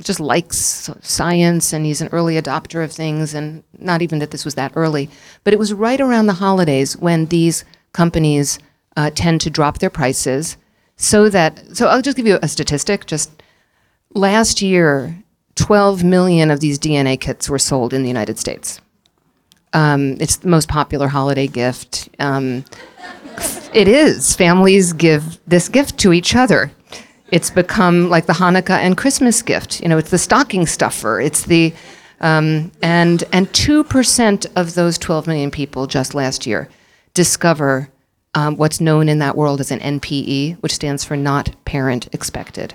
[0.00, 4.44] just likes science and he's an early adopter of things and not even that this
[4.44, 5.08] was that early
[5.44, 8.58] but it was right around the holidays when these companies
[8.96, 10.56] uh, tend to drop their prices
[10.96, 13.06] so that so i'll just give you a statistic.
[13.06, 13.30] Just
[14.14, 15.22] last year
[15.56, 18.80] 12 million of these dna kits were sold in the united states.
[19.74, 22.10] Um, it's the most popular holiday gift.
[22.18, 22.66] Um,
[23.72, 24.36] it is.
[24.36, 26.70] Families give this gift to each other
[27.32, 29.80] it's become like the Hanukkah and Christmas gift.
[29.80, 31.20] You know, it's the stocking stuffer.
[31.20, 31.74] It's the
[32.20, 36.68] um, and and two percent of those 12 million people just last year
[37.14, 37.88] discover
[38.34, 42.74] um, what's known in that world as an NPE, which stands for not parent expected.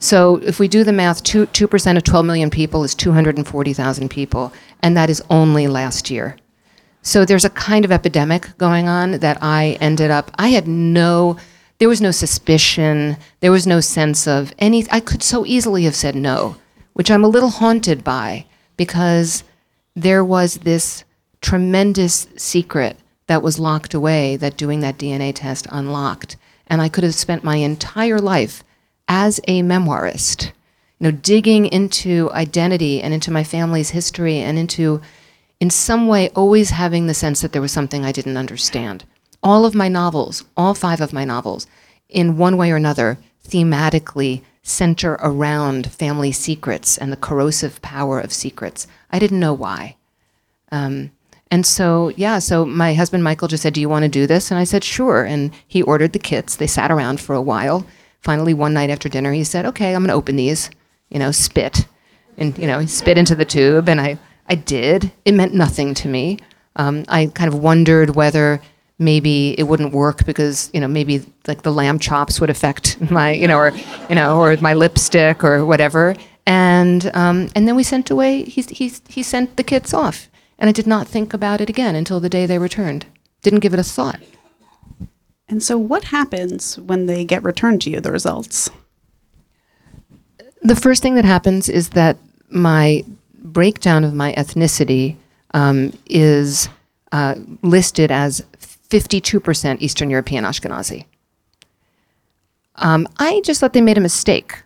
[0.00, 4.52] So if we do the math, two percent of 12 million people is 240,000 people,
[4.82, 6.36] and that is only last year.
[7.02, 10.32] So there's a kind of epidemic going on that I ended up.
[10.38, 11.38] I had no
[11.78, 13.16] there was no suspicion.
[13.40, 14.86] There was no sense of any.
[14.90, 16.56] I could so easily have said no,
[16.92, 19.44] which I'm a little haunted by because
[19.94, 21.04] there was this
[21.40, 22.96] tremendous secret
[23.28, 26.36] that was locked away that doing that DNA test unlocked.
[26.66, 28.64] And I could have spent my entire life
[29.06, 30.46] as a memoirist,
[30.98, 35.00] you know, digging into identity and into my family's history and into,
[35.60, 39.04] in some way, always having the sense that there was something I didn't understand
[39.42, 41.66] all of my novels, all five of my novels,
[42.08, 48.32] in one way or another, thematically center around family secrets and the corrosive power of
[48.32, 48.86] secrets.
[49.10, 49.96] I didn't know why.
[50.70, 51.10] Um,
[51.50, 54.50] and so, yeah, so my husband Michael just said, Do you want to do this?
[54.50, 55.24] And I said, Sure.
[55.24, 56.56] And he ordered the kits.
[56.56, 57.86] They sat around for a while.
[58.20, 60.70] Finally, one night after dinner, he said, Okay, I'm going to open these,
[61.08, 61.86] you know, spit.
[62.36, 63.88] And, you know, spit into the tube.
[63.88, 65.10] And I, I did.
[65.24, 66.38] It meant nothing to me.
[66.76, 68.60] Um, I kind of wondered whether
[68.98, 73.32] maybe it wouldn't work because you know maybe like the lamb chops would affect my
[73.32, 73.72] you know or
[74.08, 76.14] you know or my lipstick or whatever.
[76.46, 80.28] And um, and then we sent away he, he, he sent the kits off.
[80.60, 83.06] And i did not think about it again until the day they returned.
[83.42, 84.20] Didn't give it a thought.
[85.48, 88.70] And so, what happens when they get returned to you, the results?
[90.62, 92.16] the first thing that happens is that
[92.50, 93.04] my
[93.42, 95.16] breakdown of my ethnicity
[95.54, 96.68] um, is
[97.12, 98.44] uh, listed as
[98.90, 101.04] 52% Eastern European Ashkenazi.
[102.76, 104.62] Um, I just thought they made a mistake,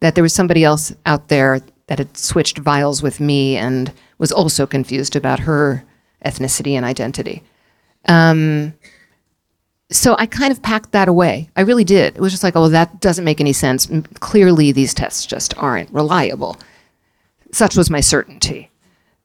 [0.00, 4.32] that there was somebody else out there that had switched vials with me and was
[4.32, 5.84] also confused about her
[6.24, 7.42] ethnicity and identity.
[8.06, 8.74] Um,
[9.90, 11.50] so I kind of packed that away.
[11.56, 12.16] I really did.
[12.16, 13.90] It was just like, oh, that doesn't make any sense.
[14.20, 16.56] Clearly, these tests just aren't reliable.
[17.52, 18.70] Such was my certainty.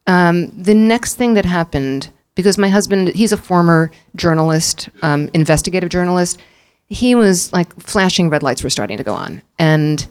[0.07, 5.89] Um, the next thing that happened, because my husband, he's a former journalist, um, investigative
[5.89, 6.39] journalist,
[6.87, 9.41] he was like flashing red lights were starting to go on.
[9.57, 10.05] And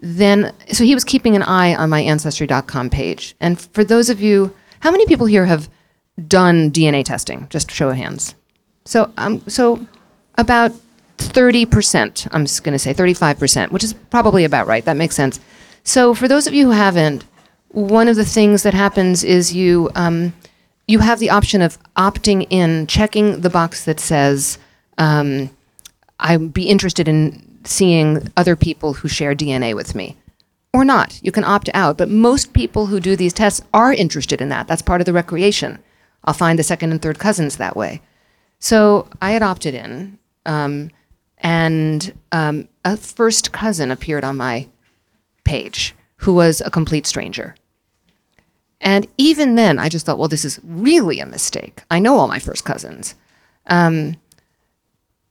[0.00, 3.36] then, so he was keeping an eye on my Ancestry.com page.
[3.40, 5.68] And for those of you, how many people here have
[6.26, 7.46] done DNA testing?
[7.50, 8.34] Just show of hands.
[8.84, 9.86] So, um, so
[10.36, 10.72] about
[11.18, 14.84] 30%, I'm just going to say 35%, which is probably about right.
[14.84, 15.40] That makes sense.
[15.84, 17.24] So, for those of you who haven't,
[17.68, 20.32] one of the things that happens is you um,
[20.88, 24.58] you have the option of opting in, checking the box that says
[24.96, 25.50] um,
[26.18, 30.16] I'd be interested in seeing other people who share DNA with me.
[30.72, 31.20] Or not.
[31.22, 31.98] You can opt out.
[31.98, 34.66] But most people who do these tests are interested in that.
[34.66, 35.78] That's part of the recreation.
[36.24, 38.00] I'll find the second and third cousins that way.
[38.58, 40.90] So I had opted in, um,
[41.38, 44.66] and um, a first cousin appeared on my
[45.44, 47.54] page who was a complete stranger.
[48.80, 51.82] And even then, I just thought, well, this is really a mistake.
[51.90, 53.14] I know all my first cousins.
[53.66, 54.16] Um,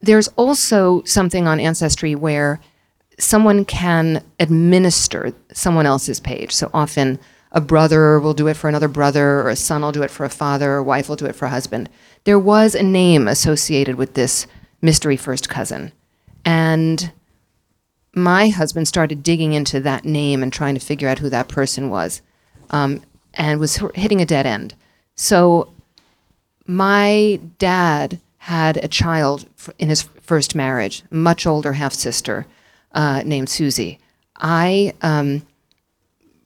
[0.01, 2.59] there's also something on Ancestry where
[3.19, 6.53] someone can administer someone else's page.
[6.53, 7.19] So often
[7.51, 10.25] a brother will do it for another brother, or a son will do it for
[10.25, 11.89] a father, or a wife will do it for a husband.
[12.25, 14.45] There was a name associated with this
[14.81, 15.93] mystery first cousin.
[16.45, 17.11] And
[18.13, 21.89] my husband started digging into that name and trying to figure out who that person
[21.89, 22.21] was
[22.69, 23.01] um,
[23.37, 24.73] and was hitting a dead end.
[25.15, 25.71] So
[26.65, 29.47] my dad had a child
[29.79, 32.45] in his first marriage, much older half sister
[32.91, 33.99] uh, named Susie.
[34.37, 35.45] I um,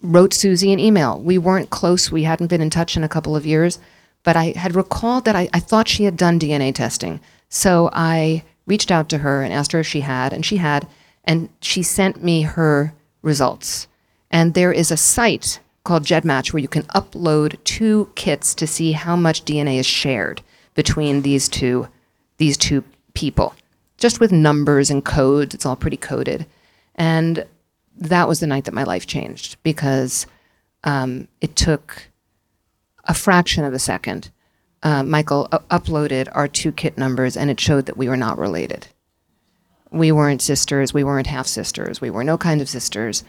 [0.02, 1.20] wrote Susie an email.
[1.20, 3.80] We weren't close, we hadn't been in touch in a couple of years,
[4.24, 7.20] but I had recalled that I, I thought she had done DNA testing.
[7.50, 10.88] So I reached out to her and asked her if she had, and she had,
[11.24, 13.88] and she sent me her results.
[14.30, 18.92] And there is a site called GEDmatch where you can upload two kits to see
[18.92, 20.42] how much DNA is shared
[20.74, 21.88] between these two
[22.38, 23.54] these two people.
[23.98, 26.48] Just with numbers and codes, it's all pretty coded.
[26.96, 27.46] And
[27.98, 30.26] that was the night that my life changed because
[30.84, 32.08] um, it took
[33.06, 34.32] a fraction of a second.
[34.82, 38.88] Uh, Michael uploaded our two kit numbers and it showed that we were not related.
[39.92, 43.24] We weren't sisters, we weren't half sisters, we were no kind of sisters.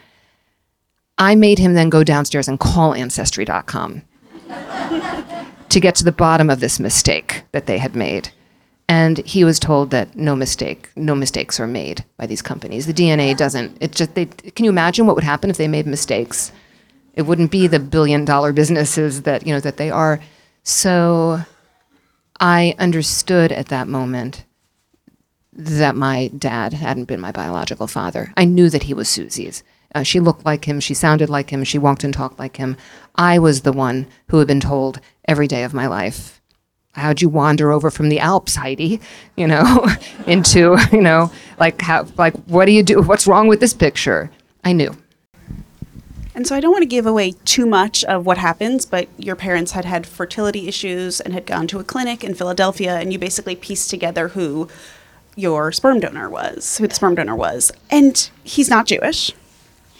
[1.19, 4.03] I made him then go downstairs and call Ancestry.com
[5.69, 8.31] to get to the bottom of this mistake that they had made.
[8.89, 12.87] And he was told that no mistake, no mistakes are made by these companies.
[12.87, 13.79] The DNA doesn't.
[13.81, 14.15] It just.
[14.15, 16.53] They, can you imagine what would happen if they made mistakes?
[17.15, 20.21] It wouldn't be the billion-dollar businesses that you know that they are.
[20.63, 21.41] So,
[22.39, 24.45] I understood at that moment
[25.53, 28.33] that my dad hadn't been my biological father.
[28.37, 29.63] I knew that he was Susie's.
[29.95, 32.77] Uh, she looked like him, she sounded like him, she walked and talked like him.
[33.15, 36.41] I was the one who had been told every day of my life,
[36.95, 39.01] how'd you wander over from the Alps, Heidi?
[39.37, 39.87] You know,
[40.27, 43.01] into, you know, like how like what do you do?
[43.03, 44.31] What's wrong with this picture?
[44.63, 44.95] I knew.
[46.35, 49.37] And so I don't want to give away too much of what happens, but your
[49.37, 53.19] parents had had fertility issues and had gone to a clinic in Philadelphia, and you
[53.19, 54.69] basically pieced together who
[55.37, 57.73] your sperm donor was, who the sperm donor was.
[57.91, 59.33] And he's not Jewish.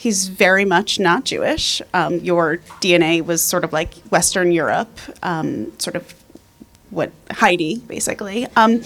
[0.03, 1.81] He's very much not Jewish.
[1.95, 6.13] Um, your DNA was sort of like Western Europe, um, sort of
[6.91, 8.49] what Heidi, basically.
[8.57, 8.83] Um,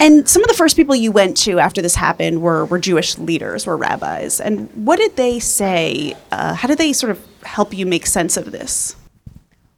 [0.00, 3.18] and some of the first people you went to after this happened were, were Jewish
[3.18, 4.40] leaders, were rabbis.
[4.40, 6.16] And what did they say?
[6.32, 8.96] Uh, how did they sort of help you make sense of this?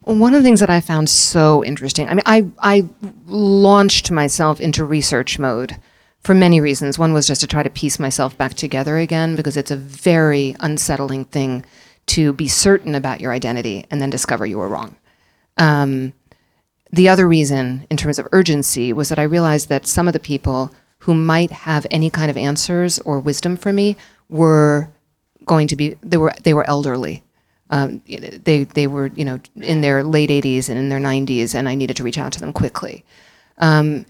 [0.02, 2.88] One of the things that I found so interesting, I mean, I, I
[3.26, 5.74] launched myself into research mode
[6.22, 6.98] for many reasons.
[6.98, 10.54] One was just to try to piece myself back together again because it's a very
[10.60, 11.64] unsettling thing
[12.06, 14.96] to be certain about your identity and then discover you were wrong.
[15.56, 16.12] Um,
[16.92, 20.20] the other reason, in terms of urgency, was that I realized that some of the
[20.20, 23.96] people who might have any kind of answers or wisdom for me
[24.28, 24.90] were
[25.44, 27.22] going to be they were they were elderly.
[27.70, 31.68] Um, they they were you know in their late 80s and in their 90s, and
[31.68, 33.04] I needed to reach out to them quickly.
[33.58, 34.04] Um,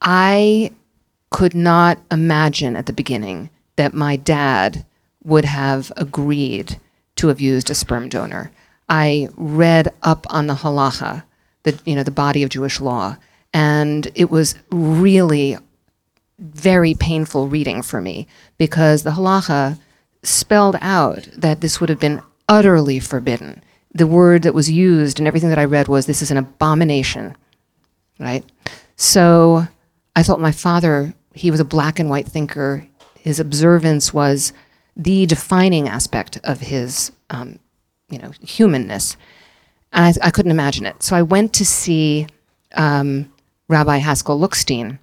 [0.00, 0.72] I
[1.32, 4.84] could not imagine at the beginning that my dad
[5.24, 6.78] would have agreed
[7.16, 8.52] to have used a sperm donor.
[8.88, 11.24] I read up on the halacha,
[11.62, 13.16] the you know the body of Jewish law,
[13.52, 15.56] and it was really
[16.38, 18.26] very painful reading for me
[18.58, 19.78] because the halacha
[20.22, 23.62] spelled out that this would have been utterly forbidden.
[23.94, 27.36] The word that was used and everything that I read was this is an abomination,
[28.18, 28.44] right?
[28.96, 29.66] So
[30.14, 32.86] I thought my father, he was a black and white thinker.
[33.18, 34.52] His observance was
[34.96, 37.58] the defining aspect of his, um,
[38.10, 39.16] you know, humanness.
[39.92, 41.02] And I, I couldn't imagine it.
[41.02, 42.26] So I went to see
[42.74, 43.32] um,
[43.68, 44.98] Rabbi Haskell Lookstein,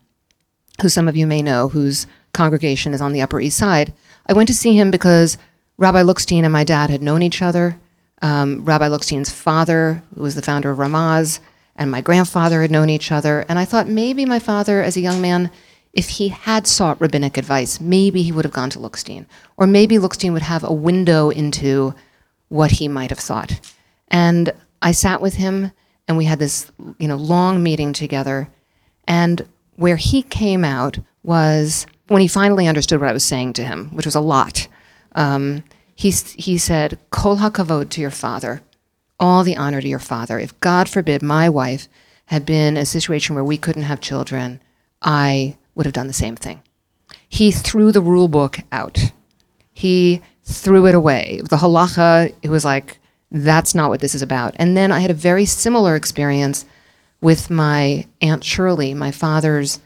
[0.81, 3.93] who some of you may know, whose congregation is on the Upper East Side.
[4.27, 5.37] I went to see him because
[5.77, 7.79] Rabbi Lookstein and my dad had known each other.
[8.21, 11.39] Um, Rabbi Lookstein's father, who was the founder of Ramaz,
[11.75, 13.45] and my grandfather had known each other.
[13.47, 15.49] And I thought maybe my father, as a young man,
[15.93, 19.25] if he had sought rabbinic advice, maybe he would have gone to Lookstein.
[19.57, 21.95] Or maybe Lookstein would have a window into
[22.49, 23.59] what he might have thought.
[24.09, 25.71] And I sat with him
[26.07, 28.49] and we had this, you know, long meeting together.
[29.07, 33.63] And where he came out was when he finally understood what I was saying to
[33.63, 34.67] him, which was a lot.
[35.13, 35.63] Um,
[35.95, 38.61] he, he said, Kol hakavod to your father,
[39.19, 40.39] all the honor to your father.
[40.39, 41.87] If God forbid my wife
[42.25, 44.61] had been a situation where we couldn't have children,
[45.01, 46.61] I would have done the same thing.
[47.27, 49.11] He threw the rule book out.
[49.73, 51.41] He threw it away.
[51.49, 52.99] The halacha, it was like,
[53.31, 54.55] that's not what this is about.
[54.57, 56.65] And then I had a very similar experience
[57.21, 59.79] with my Aunt Shirley, my father's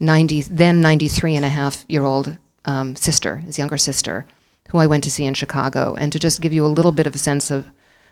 [0.00, 4.26] 90, then 93 and a half year old um, sister, his younger sister,
[4.70, 5.94] who I went to see in Chicago.
[5.94, 7.66] And to just give you a little bit of a sense of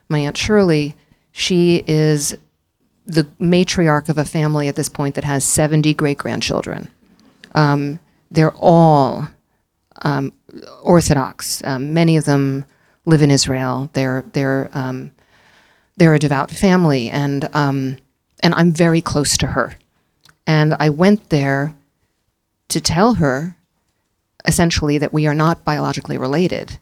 [0.09, 0.95] my Aunt Shirley,
[1.33, 2.37] she is
[3.05, 6.89] the matriarch of a family at this point that has 70 great grandchildren.
[7.57, 7.99] Um,
[8.31, 9.29] they're all
[10.03, 10.33] um,
[10.83, 11.63] Orthodox.
[11.65, 12.65] Um, many of them
[13.05, 13.91] live in Israel.
[13.93, 15.11] They're they're um,
[15.97, 17.97] they're a devout family, and um,
[18.41, 19.77] and I'm very close to her.
[20.47, 21.75] And I went there
[22.69, 23.57] to tell her,
[24.47, 26.79] essentially, that we are not biologically related.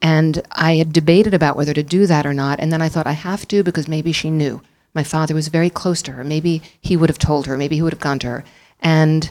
[0.00, 2.60] And I had debated about whether to do that or not.
[2.60, 4.62] And then I thought I have to because maybe she knew.
[4.94, 6.24] My father was very close to her.
[6.24, 7.56] Maybe he would have told her.
[7.56, 8.44] Maybe he would have gone to her.
[8.80, 9.30] And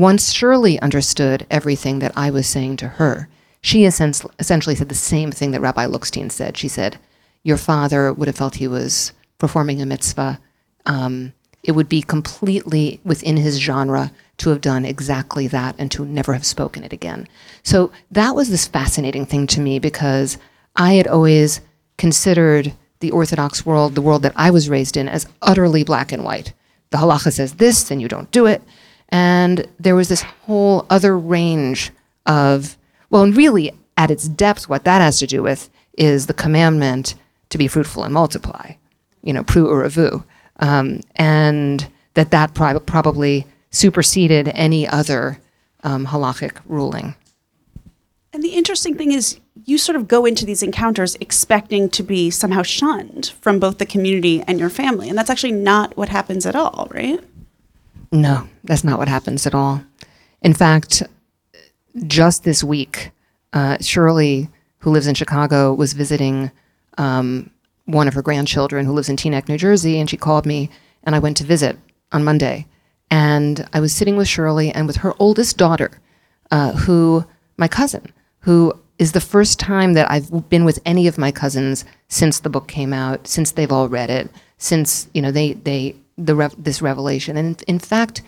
[0.00, 3.28] once Shirley understood everything that I was saying to her,
[3.60, 6.56] she essen- essentially said the same thing that Rabbi Lookstein said.
[6.56, 6.98] She said,
[7.42, 10.40] Your father would have felt he was performing a mitzvah.
[10.86, 11.32] Um,
[11.62, 16.32] it would be completely within his genre to have done exactly that and to never
[16.32, 17.26] have spoken it again.
[17.62, 20.38] So that was this fascinating thing to me because
[20.76, 21.60] I had always
[21.96, 26.24] considered the Orthodox world, the world that I was raised in, as utterly black and
[26.24, 26.52] white.
[26.90, 28.62] The halacha says this, then you don't do it.
[29.10, 31.90] And there was this whole other range
[32.26, 32.76] of,
[33.10, 37.14] well, and really at its depth, what that has to do with is the commandment
[37.48, 38.72] to be fruitful and multiply,
[39.22, 40.24] you know, pru uravu.
[40.60, 45.38] Um, and that that prob- probably superseded any other
[45.82, 47.14] um, halachic ruling.
[48.32, 52.30] And the interesting thing is, you sort of go into these encounters expecting to be
[52.30, 55.08] somehow shunned from both the community and your family.
[55.08, 57.20] And that's actually not what happens at all, right?
[58.10, 59.82] No, that's not what happens at all.
[60.42, 61.02] In fact,
[62.06, 63.10] just this week,
[63.52, 64.48] uh, Shirley,
[64.78, 66.50] who lives in Chicago, was visiting
[66.96, 67.50] um,
[67.84, 70.70] one of her grandchildren who lives in Teaneck, New Jersey, and she called me,
[71.04, 71.78] and I went to visit
[72.12, 72.66] on Monday.
[73.10, 76.00] And I was sitting with Shirley and with her oldest daughter,
[76.50, 77.24] uh, who,
[77.56, 81.84] my cousin, who is the first time that I've been with any of my cousins
[82.08, 85.94] since the book came out, since they've all read it, since you know they they
[86.18, 87.36] the rev- this revelation.
[87.36, 88.22] And in fact,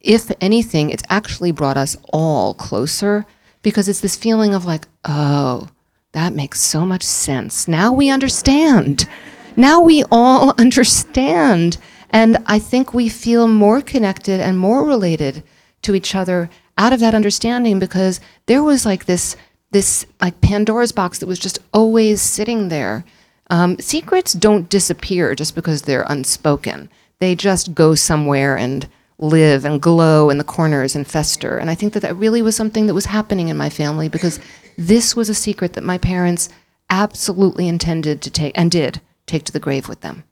[0.00, 3.24] if anything, it's actually brought us all closer
[3.62, 5.68] because it's this feeling of like, oh,
[6.12, 7.66] that makes so much sense.
[7.66, 9.08] Now we understand.
[9.56, 11.78] Now we all understand.
[12.10, 15.42] And I think we feel more connected and more related
[15.82, 19.36] to each other out of that understanding because there was like this
[19.70, 23.04] this like Pandora's box that was just always sitting there.
[23.48, 26.90] Um, secrets don't disappear just because they're unspoken.
[27.22, 31.56] They just go somewhere and live and glow in the corners and fester.
[31.56, 34.40] And I think that that really was something that was happening in my family because
[34.76, 36.48] this was a secret that my parents
[36.90, 40.24] absolutely intended to take and did take to the grave with them.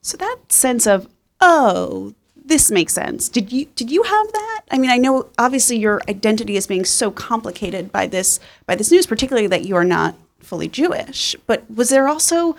[0.00, 1.08] So that sense of,
[1.42, 3.28] oh, this makes sense.
[3.28, 4.62] Did you did you have that?
[4.70, 8.90] I mean, I know obviously your identity is being so complicated by this by this
[8.90, 11.36] news, particularly that you are not fully Jewish.
[11.46, 12.56] But was there also,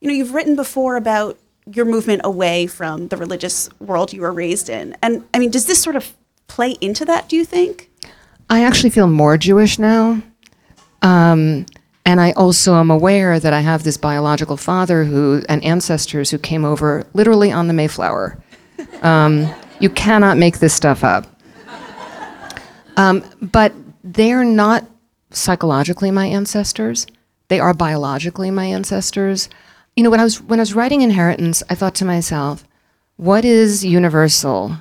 [0.00, 1.38] you know, you've written before about
[1.72, 4.96] your movement away from the religious world you were raised in.
[5.02, 6.14] And I mean, does this sort of
[6.46, 7.90] play into that, do you think?
[8.50, 10.22] I actually feel more Jewish now.
[11.02, 11.66] Um,
[12.06, 16.38] and I also am aware that I have this biological father who and ancestors who
[16.38, 18.38] came over literally on the Mayflower.
[19.02, 21.26] Um, you cannot make this stuff up.
[22.96, 24.86] Um, but they're not
[25.30, 27.06] psychologically my ancestors.
[27.48, 29.50] They are biologically my ancestors.
[29.96, 32.64] You know, when I was when I was writing Inheritance, I thought to myself,
[33.16, 34.76] what is universal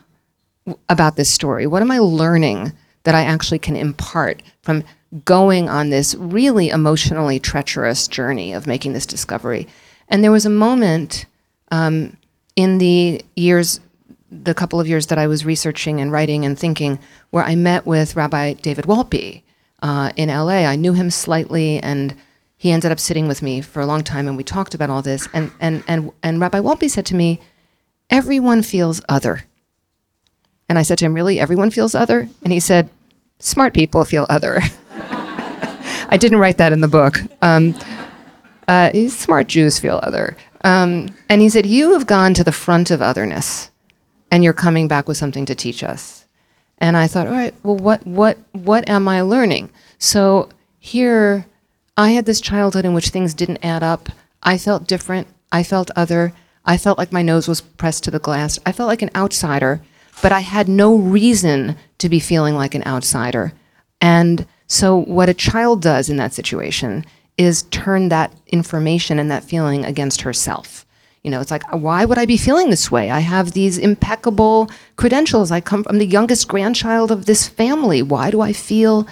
[0.90, 1.68] about this story?
[1.68, 2.74] What am I learning
[3.04, 4.84] that I actually can impart from
[5.26, 9.68] going on this really emotionally treacherous journey of making this discovery?
[10.10, 11.26] And there was a moment
[11.72, 12.18] um,
[12.56, 13.80] in the years,
[14.32, 16.98] the couple of years that I was researching and writing and thinking,
[17.30, 19.44] where I met with Rabbi David Wolpe
[19.82, 20.66] uh, in LA.
[20.66, 22.16] I knew him slightly, and
[22.64, 25.02] he ended up sitting with me for a long time, and we talked about all
[25.02, 25.28] this.
[25.34, 27.42] And and and and Rabbi Wolpe said to me,
[28.10, 29.44] "Everyone feels other."
[30.70, 31.40] And I said to him, Really?
[31.40, 32.30] Everyone feels other?
[32.44, 32.90] And he said,
[33.40, 34.62] Smart people feel other.
[36.10, 37.20] I didn't write that in the book.
[37.42, 37.76] Um,
[38.68, 40.38] Uh, smart Jews feel other.
[40.64, 43.72] Um, and he said, You have gone to the front of otherness
[44.32, 46.26] and you're coming back with something to teach us.
[46.80, 49.70] And I thought, all right, well, what, what, what am I learning?
[50.00, 50.50] So
[50.80, 51.46] here,
[51.96, 54.10] I had this childhood in which things didn't add up.
[54.42, 55.28] I felt different.
[55.52, 56.34] I felt other.
[56.66, 58.58] I felt like my nose was pressed to the glass.
[58.66, 59.82] I felt like an outsider,
[60.22, 63.54] but I had no reason to be feeling like an outsider.
[64.02, 67.06] And so, what a child does in that situation
[67.38, 70.86] is turn that information and that feeling against herself.
[71.22, 73.12] You know, it's like, why would I be feeling this way?
[73.12, 75.52] I have these impeccable credentials.
[75.52, 78.02] I come from the youngest grandchild of this family.
[78.02, 79.08] Why do I feel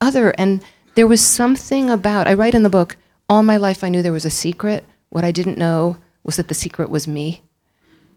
[0.00, 0.30] other?
[0.38, 0.62] And
[0.94, 2.96] there was something about, I write in the book,
[3.28, 4.84] all my life I knew there was a secret.
[5.08, 7.42] What I didn't know was that the secret was me.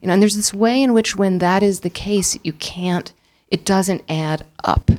[0.02, 3.14] You know, and there's this way in which when that is the case, you can't,
[3.48, 4.92] it doesn't add up.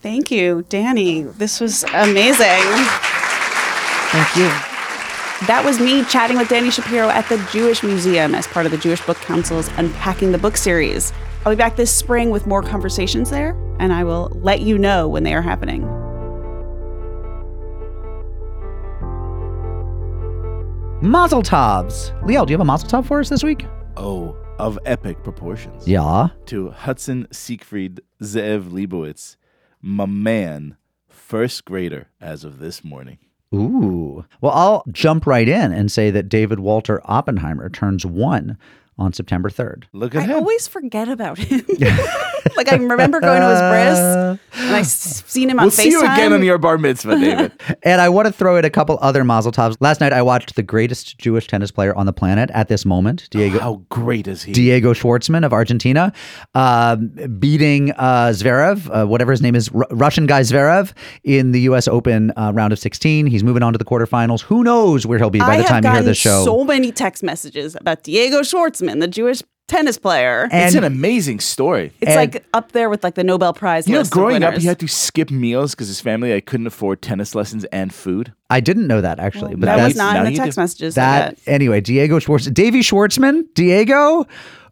[0.00, 1.36] Thank you, Dani.
[1.36, 2.62] This was amazing.
[4.12, 4.48] Thank you.
[5.46, 8.78] That was me chatting with Dani Shapiro at the Jewish Museum as part of the
[8.78, 11.12] Jewish Book Council's Unpacking the Book series.
[11.44, 15.08] I'll be back this spring with more conversations there, and I will let you know
[15.08, 16.05] when they are happening.
[21.02, 22.10] Mazel tovs.
[22.22, 23.66] Liel, do you have a mazel tov for us this week?
[23.96, 25.86] Oh, of epic proportions.
[25.86, 26.28] Yeah.
[26.46, 29.36] To Hudson Siegfried Zev Leibovitz,
[29.82, 30.76] my man,
[31.08, 33.18] first grader as of this morning.
[33.54, 34.24] Ooh.
[34.40, 38.56] Well, I'll jump right in and say that David Walter Oppenheimer turns one
[38.98, 39.84] on September 3rd.
[39.92, 40.36] Look at I him.
[40.36, 41.60] always forget about him.
[42.56, 43.98] like I remember going to his bris,
[44.66, 45.76] and I s- seen him on We'll FaceTime.
[45.76, 47.52] see you again on your bar mitzvah, David.
[47.82, 49.76] And I want to throw in a couple other mazel tovs.
[49.80, 53.28] Last night I watched the greatest Jewish tennis player on the planet at this moment,
[53.30, 53.58] Diego.
[53.58, 54.52] How great is he?
[54.52, 56.12] Diego Schwartzman of Argentina,
[56.54, 57.08] um,
[57.38, 60.92] beating uh, Zverev, uh, whatever his name is, Ru- Russian guy Zverev,
[61.24, 61.88] in the U.S.
[61.88, 63.26] Open uh, round of 16.
[63.26, 64.42] He's moving on to the quarterfinals.
[64.42, 66.44] Who knows where he'll be by I the time you hear this show?
[66.44, 70.48] so many text messages about Diego Schwartzman, the Jewish tennis player.
[70.50, 71.92] it's an amazing story.
[72.00, 74.12] It's like up there with like the Nobel Prize You know, list.
[74.12, 77.34] of growing up, he had to skip meals because his family like, couldn't afford tennis
[77.34, 78.32] lessons and food.
[78.48, 80.62] I didn't know that actually, but that was not in the text do.
[80.62, 80.96] messages.
[80.96, 81.80] I that anyway.
[81.80, 84.26] Diego Schwartz, Davy Schwartzman, Diego,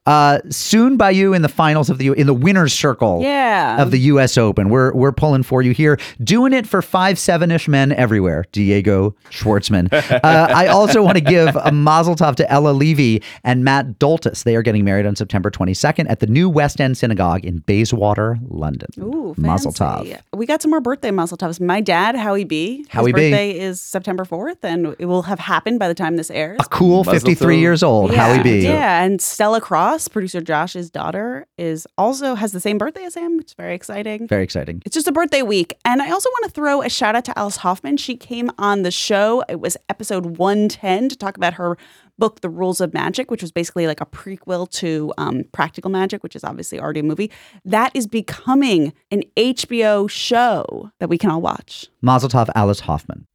[0.06, 3.20] uh, soon by you in the finals of the in the winners circle.
[3.22, 3.80] Yeah.
[3.80, 4.36] of the U.S.
[4.36, 4.68] Open.
[4.68, 8.44] We're we're pulling for you here, doing it for five seven ish men everywhere.
[8.52, 9.92] Diego Schwartzman.
[9.92, 14.44] uh, I also want to give a mazel tov to Ella Levy and Matt Doltis.
[14.44, 18.38] They are getting married on September 22nd at the New West End Synagogue in Bayswater,
[18.48, 18.88] London.
[18.98, 20.20] Ooh, mazel tov.
[20.34, 21.60] We got some more birthday mazel tovs.
[21.60, 22.84] My dad, Howie B.
[22.90, 23.30] Howie his B.
[23.30, 26.58] birthday is September 4th, and it will have happened by the time this airs.
[26.60, 27.60] A cool Mazel 53 tov.
[27.60, 28.16] years old, yeah.
[28.28, 28.62] Howie B.
[28.64, 33.38] Yeah, and Stella Cross, producer Josh's daughter, is also has the same birthday as him,
[33.40, 34.26] It's very exciting.
[34.26, 34.82] Very exciting.
[34.84, 35.74] It's just a birthday week.
[35.84, 37.96] And I also want to throw a shout out to Alice Hoffman.
[37.96, 39.42] She came on the show.
[39.48, 41.76] It was episode 110 to talk about her
[42.18, 46.22] book, The Rules of Magic, which was basically like a prequel to um, Practical Magic,
[46.22, 47.30] which is obviously already a movie.
[47.64, 51.88] That is becoming an HBO show that we can all watch.
[52.02, 53.26] Mazel tov, Alice Hoffman.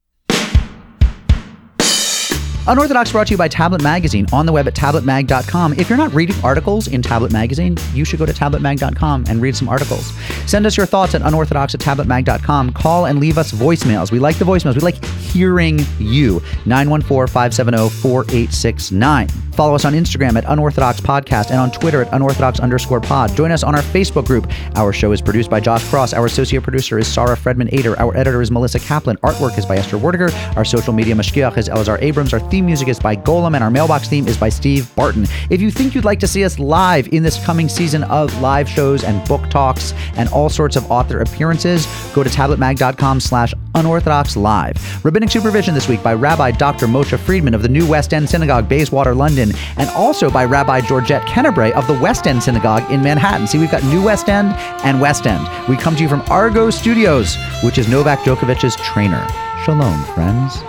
[2.68, 5.73] Unorthodox brought to you by Tablet Magazine on the web at tabletmag.com.
[5.73, 9.56] If you're not reading articles in Tablet Magazine, you should go to tabletmag.com and read
[9.56, 10.11] some articles.
[10.45, 12.73] Send us your thoughts at unorthodox at tabletmag.com.
[12.73, 14.11] Call and leave us voicemails.
[14.11, 14.76] We like the voicemails.
[14.76, 16.41] We like hearing you.
[16.65, 19.27] 914 570 4869.
[19.60, 23.36] Follow us on Instagram at Unorthodox Podcast and on Twitter at Unorthodox underscore pod.
[23.36, 24.49] Join us on our Facebook group.
[24.76, 26.14] Our show is produced by Josh Cross.
[26.14, 27.99] Our associate producer is Sarah Fredman Ader.
[27.99, 29.18] Our editor is Melissa Kaplan.
[29.18, 30.31] Artwork is by Esther Werdiger.
[30.56, 32.34] Our social media mashkiach is Elazar Abrams.
[32.34, 35.26] Our theme music is by Golem, and our mailbox theme is by Steve Barton.
[35.49, 38.69] If you think you'd like to see us live in this coming season of live
[38.69, 44.36] shows and book talks and all sorts of author appearances, go to tabletmag.com slash unorthodox
[44.36, 45.06] live.
[45.06, 46.88] Rabbinic supervision this week by Rabbi Dr.
[46.88, 51.26] Moshe Friedman of the New West End Synagogue, Bayswater, London, and also by Rabbi Georgette
[51.27, 53.48] Kennebrae of the West End Synagogue in Manhattan.
[53.48, 54.53] See, we've got New West End
[54.84, 55.48] and West End.
[55.68, 59.27] We come to you from Argo Studios, which is Novak Djokovic's trainer.
[59.64, 60.64] Shalom, friends.